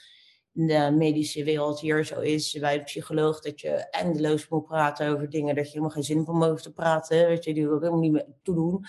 in 0.52 0.66
de 0.66 0.94
medische 0.96 1.44
wereld 1.44 1.80
hier 1.80 2.04
zo 2.04 2.20
is, 2.20 2.52
bij 2.60 2.78
de 2.78 2.84
psycholoog, 2.84 3.40
dat 3.40 3.60
je 3.60 3.70
eindeloos 3.90 4.48
moet 4.48 4.66
praten 4.66 5.08
over 5.08 5.30
dingen 5.30 5.54
dat 5.54 5.64
je 5.64 5.70
helemaal 5.70 5.90
geen 5.90 6.02
zin 6.02 6.24
van 6.24 6.44
hoeft 6.44 6.62
te 6.62 6.72
praten. 6.72 7.26
Weet 7.26 7.44
je, 7.44 7.54
die 7.54 7.66
wil 7.66 7.78
helemaal 7.78 8.00
niet 8.00 8.12
meer 8.12 8.26
toedoen. 8.42 8.84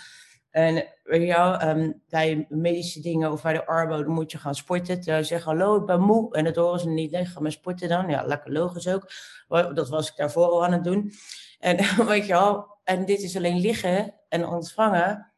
En 0.52 0.88
weet 1.04 1.28
je 1.28 1.68
um, 1.68 2.02
bij 2.10 2.46
medische 2.50 3.02
dingen 3.02 3.32
of 3.32 3.42
bij 3.42 3.54
de 3.54 3.66
arbo, 3.66 4.04
dan 4.04 4.14
moet 4.14 4.32
je 4.32 4.38
gaan 4.38 4.56
sporten. 4.56 5.02
Je 5.04 5.24
zegt, 5.24 5.44
hallo, 5.44 5.76
ik 5.76 5.86
ben 5.86 6.02
moe. 6.02 6.34
En 6.34 6.44
dat 6.44 6.56
horen 6.56 6.80
ze 6.80 6.90
niet. 6.90 7.12
Nee, 7.12 7.26
ga 7.26 7.40
maar 7.40 7.52
sporten 7.52 7.90
dan. 7.90 8.10
Ja, 8.10 8.24
lekker 8.24 8.52
logisch 8.52 8.88
ook. 8.88 9.12
Dat 9.48 9.90
was 9.90 10.10
ik 10.10 10.16
daarvoor 10.16 10.46
al 10.46 10.66
aan 10.66 10.72
het 10.72 10.84
doen. 10.84 11.12
En 11.60 11.78
weet 12.06 12.26
je 12.26 12.34
wel, 12.34 12.78
en 12.84 13.06
dit 13.06 13.22
is 13.22 13.36
alleen 13.36 13.60
liggen 13.60 14.14
en 14.30 14.48
ontvangen. 14.48 15.34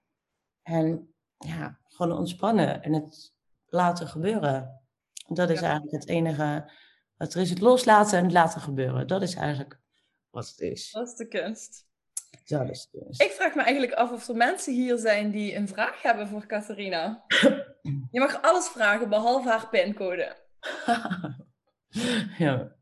En 0.64 1.14
ja, 1.38 1.80
gewoon 1.88 2.18
ontspannen 2.18 2.84
en 2.84 2.94
het 2.94 3.34
laten 3.66 4.08
gebeuren. 4.08 4.82
Dat 5.28 5.50
is 5.50 5.62
eigenlijk 5.62 5.92
het 5.92 6.08
enige 6.08 6.72
wat 7.18 7.34
er 7.34 7.42
is. 7.42 7.50
Het 7.50 7.62
loslaten 7.62 8.18
en 8.18 8.24
het 8.24 8.34
laten 8.34 8.62
gebeuren. 8.62 9.08
Dat 9.08 9.22
is 9.22 9.36
eigenlijk 9.36 9.80
wat 10.30 10.48
het 10.48 10.60
is. 10.60 10.92
Dat 10.92 11.08
is 11.08 11.16
de 11.16 11.28
kunst. 11.28 11.88
Ja. 12.46 12.64
Ik 13.18 13.32
vraag 13.32 13.56
me 13.56 13.62
eigenlijk 13.62 13.94
af 13.94 14.12
of 14.12 14.28
er 14.28 14.36
mensen 14.36 14.74
hier 14.74 14.98
zijn 14.98 15.32
die 15.32 15.56
een 15.56 15.68
vraag 15.68 16.02
hebben 16.02 16.28
voor 16.28 16.46
Catharina. 16.46 17.24
Je 18.12 18.20
mag 18.20 18.42
alles 18.42 18.68
vragen, 18.68 19.10
behalve 19.10 19.50
haar 19.50 19.70
pincode. 19.70 20.36
ja. 22.38 22.76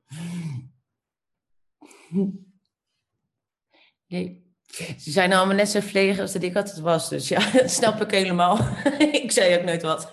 Nee. 4.08 4.50
Ze 4.98 5.12
zijn 5.12 5.34
allemaal 5.34 5.56
net 5.56 5.70
zo 5.70 5.80
vleeg 5.80 6.20
als 6.20 6.34
dat 6.34 6.44
ik 6.44 6.56
altijd 6.56 6.80
was. 6.80 7.10
Dus 7.10 7.28
ja, 7.28 7.52
dat 7.62 7.72
snap 7.72 8.02
ik 8.02 8.12
helemaal. 8.12 8.58
ik 9.24 9.32
zei 9.32 9.58
ook 9.58 9.64
nooit 9.64 9.82
wat. 9.82 10.12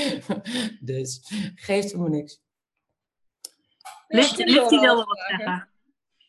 dus 0.80 1.20
geeft 1.54 1.90
helemaal 1.90 2.08
niks. 2.08 2.40
Lifty 4.08 4.44
wilde 4.44 5.04
wat 5.04 5.24
zeggen. 5.26 5.67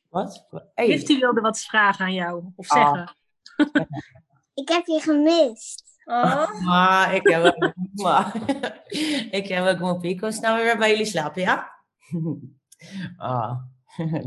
Wat? 0.09 0.47
Hey. 0.73 0.87
Lifty 0.87 1.19
wilde 1.19 1.41
wat 1.41 1.59
vragen 1.59 2.05
aan 2.05 2.13
jou. 2.13 2.51
Of 2.55 2.69
ah. 2.69 2.77
zeggen. 2.77 3.15
ik 4.61 4.69
heb 4.69 4.85
je 4.85 4.99
gemist. 5.01 5.83
Oh. 6.05 6.61
Maar 6.65 7.15
ik 7.15 7.27
heb 7.27 7.43
ook, 7.43 7.73
maar, 7.93 8.35
ik 9.39 9.47
heb 9.47 9.65
ook 9.65 9.79
mijn 9.79 9.99
pico's 9.99 10.39
nou 10.39 10.63
weer 10.63 10.77
bij 10.77 10.89
jullie 10.89 11.05
slapen, 11.05 11.41
ja? 11.41 11.71
Ah, 13.17 13.57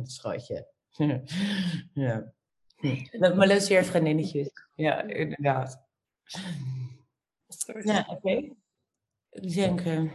schatje. 0.02 0.68
ja. 1.92 2.32
Mijn 3.10 3.46
leuze 3.46 3.84
vriendinnetjes. 3.84 4.50
Ja, 4.74 5.02
inderdaad. 5.02 5.86
Ja, 7.82 8.06
oké. 8.08 8.10
Okay. 8.10 8.56
Ik 9.30 9.54
denk... 9.54 9.80
Uh... 9.80 10.12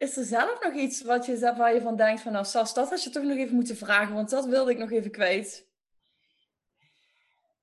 Is 0.00 0.16
er 0.16 0.24
zelf 0.24 0.62
nog 0.62 0.74
iets 0.74 1.02
wat 1.02 1.26
je, 1.26 1.54
waar 1.56 1.74
je 1.74 1.80
van 1.80 1.96
denkt 1.96 2.20
van... 2.20 2.32
Nou, 2.32 2.44
Sas, 2.44 2.74
dat 2.74 2.90
had 2.90 3.02
je 3.02 3.10
toch 3.10 3.22
nog 3.22 3.36
even 3.36 3.54
moeten 3.54 3.76
vragen, 3.76 4.14
want 4.14 4.30
dat 4.30 4.46
wilde 4.46 4.70
ik 4.70 4.78
nog 4.78 4.90
even 4.90 5.10
kwijt. 5.10 5.68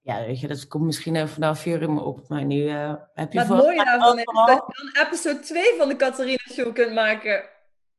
Ja, 0.02 0.26
weet 0.26 0.40
je, 0.40 0.48
dat 0.48 0.68
komt 0.68 0.86
misschien 0.86 1.16
even 1.16 1.30
vanaf 1.30 1.62
vier 1.62 1.82
uur 1.82 2.04
op. 2.04 2.28
Maar 2.28 2.46
nu 2.46 2.64
uh, 2.64 2.96
heb 3.14 3.32
je... 3.32 3.40
Maar 3.40 3.48
het 3.48 3.58
mooie 3.58 3.84
daarvan 3.84 4.18
is 4.18 4.26
dat 4.26 4.64
je 4.68 4.92
dan 4.94 5.06
episode 5.06 5.40
2 5.40 5.76
van 5.78 5.88
de 5.88 5.96
Catharina 5.96 6.52
Show 6.52 6.74
kunt 6.74 6.94
maken. 6.94 7.50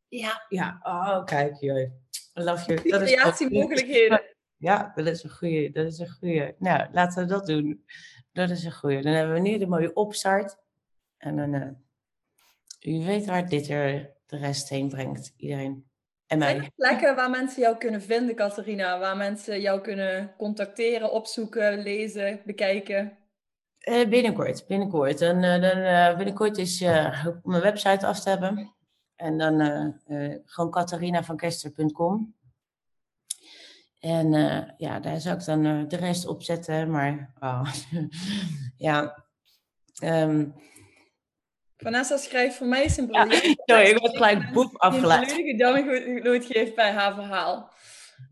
Ja, 0.09 0.45
ja. 0.49 0.81
Oh, 0.83 1.25
kijk, 1.25 1.57
joh. 1.61 1.79
I 1.79 1.91
love 2.33 2.75
you. 2.75 3.05
Creatiemogelijkheden. 3.05 4.23
Ja, 4.57 4.93
dat 4.95 5.07
is 5.07 5.23
een 5.23 5.31
goede. 5.31 5.71
Dat 5.71 5.87
is 5.87 5.99
een 5.99 6.11
goede. 6.11 6.55
Nou, 6.59 6.89
laten 6.93 7.23
we 7.23 7.29
dat 7.29 7.47
doen. 7.47 7.85
Dat 8.33 8.51
is 8.51 8.65
een 8.65 8.73
goede. 8.73 9.03
Dan 9.03 9.13
hebben 9.13 9.35
we 9.35 9.41
nu 9.41 9.59
de 9.59 9.67
mooie 9.67 9.95
opstart. 9.95 10.57
En 11.17 11.37
dan, 11.37 11.55
uh, 11.55 11.69
u 12.81 13.05
weet 13.05 13.27
waar 13.27 13.49
dit 13.49 13.69
er 13.69 14.17
de 14.29 14.37
rest 14.37 14.69
heen 14.69 14.89
brengt. 14.89 15.33
Iedereen. 15.37 15.87
En 16.27 16.39
mij. 16.39 16.57
Zijn 16.57 16.73
plekken 16.75 17.15
waar 17.15 17.31
mensen 17.31 17.63
jou 17.63 17.77
kunnen 17.77 18.03
vinden, 18.03 18.35
Catharina? 18.35 18.99
Waar 18.99 19.17
mensen 19.17 19.61
jou 19.61 19.81
kunnen 19.81 20.35
contacteren, 20.37 21.13
opzoeken, 21.13 21.83
lezen, 21.83 22.41
bekijken? 22.45 23.19
Uh, 23.89 24.09
binnenkort, 24.09 24.67
binnenkort. 24.67 25.21
En, 25.21 25.43
uh, 25.43 25.61
dan, 25.61 25.79
uh, 25.79 26.17
binnenkort 26.17 26.59
is 26.59 26.83
op 27.27 27.41
mijn 27.43 27.63
website 27.63 28.07
af 28.07 28.21
te 28.21 28.29
hebben. 28.29 28.75
En 29.17 29.39
dan 29.39 29.61
gewoon 30.45 30.71
catharinavankester.com. 30.71 32.35
En 33.99 34.31
ja, 34.77 35.01
daar 35.01 35.21
zou 35.21 35.37
ik 35.37 35.45
dan 35.45 35.89
de 35.89 35.97
rest 35.97 36.27
op 36.27 36.43
zetten. 36.43 36.91
Maar 36.91 37.33
oh, 37.41 37.73
ja. 38.89 39.25
Um, 40.03 40.55
Vanessa 41.79 42.17
schrijft 42.17 42.57
voor 42.57 42.67
mij 42.67 42.85
is 42.85 42.97
een 42.97 43.09
sorry, 43.65 43.85
ik 43.85 43.99
word 43.99 44.17
gelijk 44.17 44.53
boep 44.53 44.77
afgeleid. 44.77 45.29
Die 45.37 45.65
een 45.65 46.23
nooit 46.23 46.45
geeft 46.45 46.75
bij 46.75 46.93
haar 46.93 47.15
verhaal. 47.15 47.73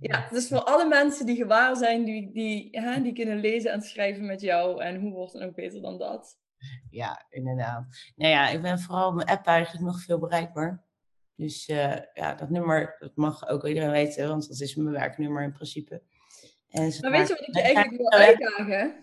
Ja, 0.01 0.29
dus 0.31 0.49
voor 0.49 0.63
alle 0.63 0.89
mensen 0.89 1.27
die 1.27 1.37
gewaar 1.37 1.77
zijn, 1.77 2.05
die, 2.05 2.33
die, 2.33 2.69
hè, 2.71 3.03
die 3.03 3.13
kunnen 3.13 3.41
lezen 3.41 3.73
en 3.73 3.83
schrijven 3.83 4.27
met 4.27 4.41
jou. 4.41 4.83
En 4.83 5.01
hoe 5.01 5.13
wordt 5.13 5.33
het 5.33 5.43
nog 5.43 5.55
beter 5.55 5.83
dan 5.83 5.99
dat? 5.99 6.39
Ja, 6.91 7.27
inderdaad. 7.29 7.87
Nou 8.17 8.31
ja, 8.31 8.49
ik 8.49 8.63
ben 8.63 8.79
vooral 8.79 9.09
op 9.09 9.15
mijn 9.15 9.29
app 9.29 9.47
eigenlijk 9.47 9.85
nog 9.85 10.03
veel 10.03 10.19
bereikbaar. 10.19 10.85
Dus 11.37 11.69
uh, 11.69 11.97
ja, 12.13 12.35
dat 12.35 12.51
nummer, 12.51 12.97
dat 12.99 13.17
mag 13.17 13.49
ook 13.49 13.67
iedereen 13.67 13.91
weten, 13.91 14.29
want 14.29 14.49
dat 14.49 14.61
is 14.61 14.75
mijn 14.75 14.91
werknummer 14.91 15.43
in 15.43 15.53
principe. 15.53 16.03
En 16.71 16.93
maar 17.01 17.11
weet 17.11 17.29
je 17.29 17.35
wat 17.35 17.49
ik 17.49 17.55
je 17.55 17.63
eigenlijk 17.63 17.97
wil 17.97 18.11
uitdagen? 18.11 18.95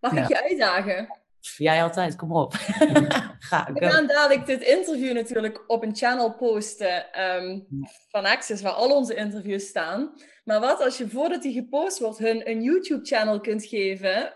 Mag 0.00 0.12
ik 0.12 0.28
je 0.28 0.42
uitdagen? 0.42 1.19
Jij 1.40 1.82
altijd, 1.82 2.16
kom 2.16 2.32
op. 2.32 2.52
Ga, 3.38 3.70
We 3.72 3.86
gaan 3.86 4.06
dadelijk 4.06 4.46
dit 4.46 4.62
interview 4.62 5.14
natuurlijk 5.14 5.64
op 5.66 5.82
een 5.82 5.96
channel 5.96 6.34
posten 6.34 7.20
um, 7.20 7.66
van 8.08 8.24
Access, 8.24 8.62
waar 8.62 8.72
al 8.72 8.96
onze 8.96 9.14
interviews 9.14 9.66
staan. 9.66 10.12
Maar 10.44 10.60
wat 10.60 10.80
als 10.80 10.98
je 10.98 11.08
voordat 11.08 11.42
die 11.42 11.52
gepost 11.52 11.98
wordt, 11.98 12.18
hun 12.18 12.50
een 12.50 12.62
YouTube-channel 12.62 13.40
kunt 13.40 13.64
geven? 13.64 14.34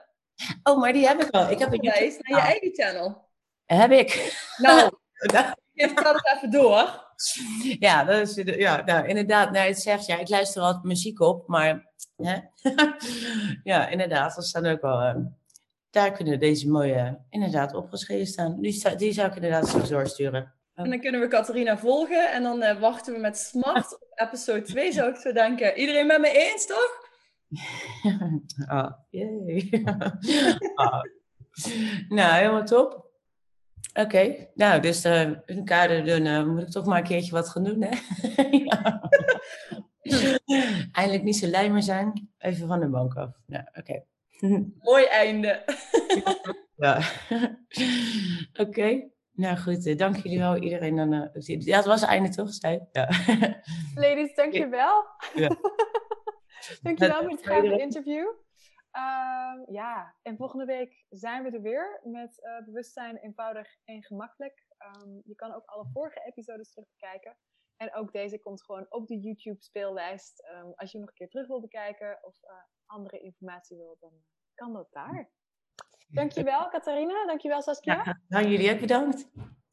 Oh, 0.62 0.79
maar 0.79 0.93
die 0.93 1.07
heb 1.07 1.23
ik 1.23 1.31
al. 1.31 1.51
Ik 1.51 1.59
heb 1.59 1.73
een 1.73 1.83
YouTube 1.83 2.19
naar 2.23 2.40
je 2.40 2.47
eigen 2.47 2.75
channel. 2.75 3.29
Heb 3.64 3.90
ik. 3.90 4.38
Nou, 4.57 4.90
geef 5.75 5.95
dat 5.95 6.31
even 6.35 6.51
door. 6.51 7.03
Ja, 7.79 8.05
dat 8.05 8.29
is, 8.29 8.57
ja 8.57 8.83
nou, 8.85 9.07
inderdaad. 9.07 9.51
Nou, 9.51 9.67
het 9.67 9.81
zegt, 9.81 10.07
ja, 10.07 10.19
ik 10.19 10.29
luister 10.29 10.62
altijd 10.62 10.85
muziek 10.85 11.21
op, 11.21 11.49
maar 11.49 11.93
hè? 12.17 12.38
ja, 13.73 13.88
inderdaad, 13.88 14.35
dat 14.35 14.45
staan 14.45 14.67
ook 14.67 14.81
wel. 14.81 15.03
Uh, 15.03 15.17
daar 15.95 16.13
kunnen 16.13 16.39
deze 16.39 16.71
mooie, 16.71 17.19
inderdaad, 17.31 17.75
opgeschreven 17.75 18.27
staan. 18.27 18.61
Die, 18.61 18.97
die 18.97 19.13
zou 19.13 19.29
ik 19.29 19.35
inderdaad 19.35 19.69
zo 19.69 19.83
doorsturen. 19.89 20.55
En 20.75 20.91
dan 20.91 21.01
kunnen 21.01 21.21
we 21.21 21.29
Catharina 21.29 21.79
volgen 21.79 22.33
en 22.33 22.43
dan 22.43 22.63
uh, 22.63 22.81
wachten 22.81 23.15
we 23.15 23.21
met 23.21 23.39
smart 23.39 23.95
op 23.95 24.13
episode 24.15 24.63
2, 24.63 24.93
zou 24.93 25.11
ik 25.11 25.17
zo 25.17 25.33
denken. 25.33 25.79
Iedereen 25.79 26.07
met 26.07 26.21
me 26.21 26.31
eens, 26.31 26.67
toch? 26.67 27.03
oh, 28.77 28.91
jee. 29.11 29.83
oh. 30.75 31.03
Nou, 32.09 32.35
helemaal 32.35 32.65
top. 32.65 33.13
Oké, 33.95 34.49
nou, 34.55 34.81
dus 34.81 35.05
uh, 35.05 35.21
in 35.21 35.41
het 35.47 35.65
kader 35.65 36.05
doen, 36.05 36.25
uh, 36.25 36.45
moet 36.45 36.63
ik 36.63 36.71
toch 36.71 36.85
maar 36.85 36.99
een 36.99 37.05
keertje 37.05 37.33
wat 37.33 37.49
gaan 37.49 37.65
doen, 37.65 37.83
hè? 37.83 37.91
Eindelijk 40.93 41.23
niet 41.23 41.37
zo 41.37 41.47
lijmer 41.47 41.83
zijn. 41.83 42.31
Even 42.39 42.67
van 42.67 42.81
de 42.81 42.89
bank 42.89 43.15
af. 43.15 43.31
Ja, 43.47 43.71
oké. 43.75 44.05
Mooi 44.88 45.05
einde. 45.05 45.64
ja. 46.77 47.01
oké. 48.66 49.09
Nou 49.33 49.57
goed, 49.57 49.87
uh, 49.87 49.97
dank 49.97 50.16
jullie 50.16 50.38
wel 50.38 50.57
iedereen. 50.57 50.97
Dan, 50.97 51.12
uh, 51.12 51.59
ja, 51.59 51.77
het 51.77 51.87
was 51.87 52.01
het 52.01 52.11
einde 52.11 52.29
toch? 52.29 52.53
Zei? 52.53 52.81
Ja. 52.92 53.09
Ladies, 53.94 54.35
dankjewel. 54.35 55.05
Ja. 55.35 55.57
dankjewel 56.83 57.20
voor 57.20 57.31
het 57.31 57.47
gave 57.47 57.81
interview. 57.81 58.27
Ehm, 58.94 59.73
ja, 59.73 60.14
en 60.23 60.37
volgende 60.37 60.64
week 60.64 61.05
zijn 61.09 61.42
we 61.42 61.51
er 61.51 61.62
weer 61.62 62.01
met 62.05 62.42
eh, 62.42 62.64
bewustzijn 62.64 63.16
eenvoudig 63.16 63.77
en 63.85 64.03
gemakkelijk. 64.03 64.66
Ehm, 64.79 65.20
je 65.25 65.35
kan 65.35 65.55
ook 65.55 65.64
alle 65.64 65.88
vorige 65.92 66.20
episodes 66.25 66.73
terugkijken. 66.73 67.37
En 67.77 67.94
ook 67.94 68.12
deze 68.12 68.38
komt 68.38 68.64
gewoon 68.64 68.87
op 68.88 69.07
de 69.07 69.20
YouTube 69.20 69.62
speellijst. 69.62 70.40
Ehm, 70.40 70.70
als 70.75 70.92
je 70.92 70.99
nog 70.99 71.09
een 71.09 71.14
keer 71.14 71.29
terug 71.29 71.47
wil 71.47 71.61
bekijken 71.61 72.18
of 72.23 72.42
uh, 72.42 72.51
andere 72.87 73.20
informatie 73.20 73.77
wil, 73.77 73.97
dan 74.01 74.12
kan 74.55 74.73
dat 74.73 74.87
daar. 74.90 75.31
Dankjewel, 76.09 76.68
Catharina. 76.68 77.27
Dankjewel, 77.27 77.62
Saskia. 77.62 78.03
Ja, 78.05 78.20
nou, 78.29 78.49
jullie 78.49 78.73
ook 78.73 78.81
bedankt. 78.81 79.29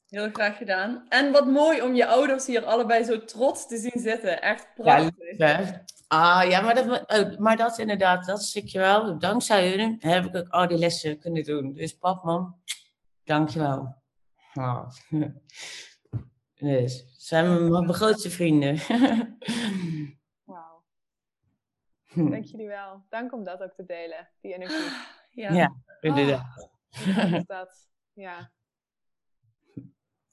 Heel 0.08 0.30
graag 0.34 0.58
gedaan. 0.58 1.06
En 1.10 1.32
wat 1.32 1.47
mooi 1.47 1.82
om 1.82 1.93
je 1.95 2.08
ouders 2.08 2.45
hier 2.45 2.65
allebei 2.65 3.04
zo 3.04 3.24
trots 3.24 3.67
te 3.67 3.78
zien 3.78 4.02
zitten. 4.02 4.41
Echt 4.41 4.67
prachtig. 4.76 5.38
Ja, 5.38 5.84
ah, 6.08 6.50
ja, 6.50 6.62
maar 6.62 6.76
dat, 6.76 7.06
oh, 7.08 7.38
maar 7.38 7.58
dat 7.58 7.78
inderdaad, 7.78 8.26
dat 8.26 8.43
stuk 8.43 8.67
je 8.67 8.80
wel. 8.80 9.19
Dankzij 9.19 9.69
hun 9.69 9.97
heb 10.00 10.26
ik 10.26 10.36
ook 10.36 10.50
al 10.50 10.67
die 10.67 10.78
lessen 10.78 11.19
kunnen 11.19 11.43
doen. 11.43 11.74
Dus 11.74 11.97
pap, 11.97 12.24
mam, 12.24 12.62
dankjewel. 13.24 13.95
Oh. 14.54 14.89
Dus, 16.62 17.06
zijn 17.17 17.69
mijn 17.69 17.93
grootste 17.93 18.30
vrienden. 18.30 18.76
Wauw. 22.13 22.30
Dank 22.30 22.45
jullie 22.45 22.67
wel. 22.67 23.06
Dank 23.10 23.34
om 23.34 23.43
dat 23.43 23.63
ook 23.63 23.74
te 23.74 23.86
delen, 23.86 24.30
die 24.41 24.54
energie. 24.54 24.91
Ja, 25.30 25.52
ja 25.52 25.76
inderdaad. 26.00 26.69
Oh, 27.08 27.34
is 27.34 27.45
dat? 27.45 27.89
Ja. 28.13 28.52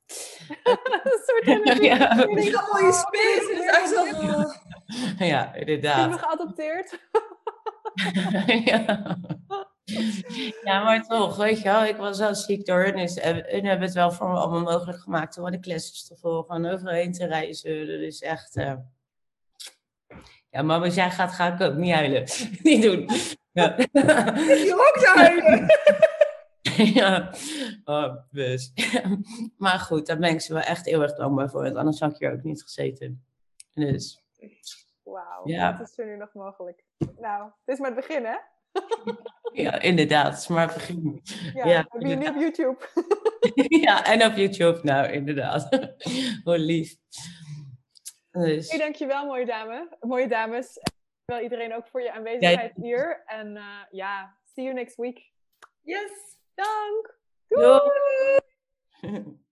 een 1.04 1.22
soort 1.26 1.46
energie. 1.46 1.84
Ja, 1.84 1.96
ja. 1.96 2.26
mooie 2.72 2.92
space. 2.92 3.46
Het 3.48 3.58
is 3.58 3.70
echt 3.70 3.88
zo... 3.88 5.24
Ja, 5.24 5.54
inderdaad. 5.54 6.04
Ik 6.04 6.10
ben 6.10 6.18
geadopteerd. 6.18 6.98
ja. 8.70 9.16
ja, 10.64 10.82
maar 10.82 11.02
toch, 11.02 11.36
weet 11.36 11.58
je 11.58 11.64
wel, 11.64 11.84
ik 11.84 11.96
was 11.96 12.18
wel 12.18 12.34
ziek 12.34 12.66
door 12.66 12.84
hun. 12.84 12.96
Dus, 12.96 13.22
hun 13.22 13.64
hebben 13.64 13.86
het 13.86 13.94
wel 13.94 14.12
voor 14.12 14.28
me 14.28 14.36
allemaal 14.36 14.74
mogelijk 14.74 14.98
gemaakt 14.98 15.38
om 15.38 15.50
de 15.50 15.60
klasses 15.60 16.06
te 16.06 16.16
volgen 16.16 16.54
en 16.54 16.72
overheen 16.72 17.12
te 17.12 17.26
reizen. 17.26 17.86
Dat 17.86 18.00
is 18.00 18.22
echt... 18.22 18.56
Uh... 18.56 18.74
Ja, 20.50 20.62
maar 20.62 20.80
als 20.80 20.94
jij 20.94 21.10
gaat, 21.10 21.32
ga 21.32 21.54
ik 21.54 21.60
ook 21.60 21.76
niet 21.76 21.94
huilen. 21.94 22.24
niet 22.62 22.82
doen. 22.82 23.08
Ja. 23.52 23.74
Je 23.76 24.74
ook 24.74 25.02
te 25.02 25.12
huilen. 25.14 25.66
ja, 27.00 27.30
oh, 27.84 28.16
dus. 28.30 28.72
maar 29.56 29.78
goed, 29.78 30.06
daar 30.06 30.18
ben 30.18 30.30
ik 30.30 30.40
ze 30.40 30.52
wel 30.52 30.62
echt 30.62 30.86
heel 30.86 31.02
erg 31.02 31.14
dankbaar 31.14 31.50
voor. 31.50 31.62
Want 31.62 31.76
anders 31.76 32.00
had 32.00 32.10
ik 32.10 32.18
hier 32.18 32.32
ook 32.32 32.42
niet 32.42 32.62
gezeten. 32.62 33.24
Dus. 33.74 34.22
Wauw, 35.02 35.40
ja. 35.44 35.78
wat 35.78 35.88
is 35.88 35.98
er 35.98 36.06
nu 36.06 36.16
nog 36.16 36.32
mogelijk? 36.32 36.84
Nou, 37.18 37.44
het 37.44 37.74
is 37.74 37.78
maar 37.78 37.90
het 37.90 38.06
begin, 38.06 38.24
hè? 38.24 38.36
ja, 39.62 39.80
inderdaad. 39.80 40.32
Het 40.32 40.40
is 40.40 40.48
maar 40.48 40.66
het 40.66 40.74
begin. 40.74 41.20
Ja, 41.54 41.66
ja 41.66 41.86
heb 41.88 42.02
je 42.02 42.14
nu 42.14 42.26
op 42.26 42.34
YouTube? 42.34 42.78
ja, 43.84 44.04
en 44.04 44.24
op 44.24 44.36
YouTube, 44.36 44.80
nou, 44.82 45.12
inderdaad. 45.12 45.68
Hoe 46.44 46.58
lief. 46.58 46.96
Dus. 48.38 48.70
Hey, 48.70 48.78
dankjewel, 48.78 49.26
mooie, 49.26 49.46
dame, 49.46 49.88
mooie 50.00 50.28
dames. 50.28 50.78
Wel 51.24 51.40
iedereen 51.40 51.74
ook 51.74 51.86
voor 51.86 52.02
je 52.02 52.12
aanwezigheid 52.12 52.72
hier. 52.74 53.22
En 53.26 53.56
uh, 53.56 53.82
ja, 53.90 54.36
see 54.44 54.64
you 54.64 54.76
next 54.76 54.96
week. 54.96 55.30
Yes. 55.82 56.10
Dank. 56.54 57.18
Doei. 57.48 57.80
Doei. 59.00 59.38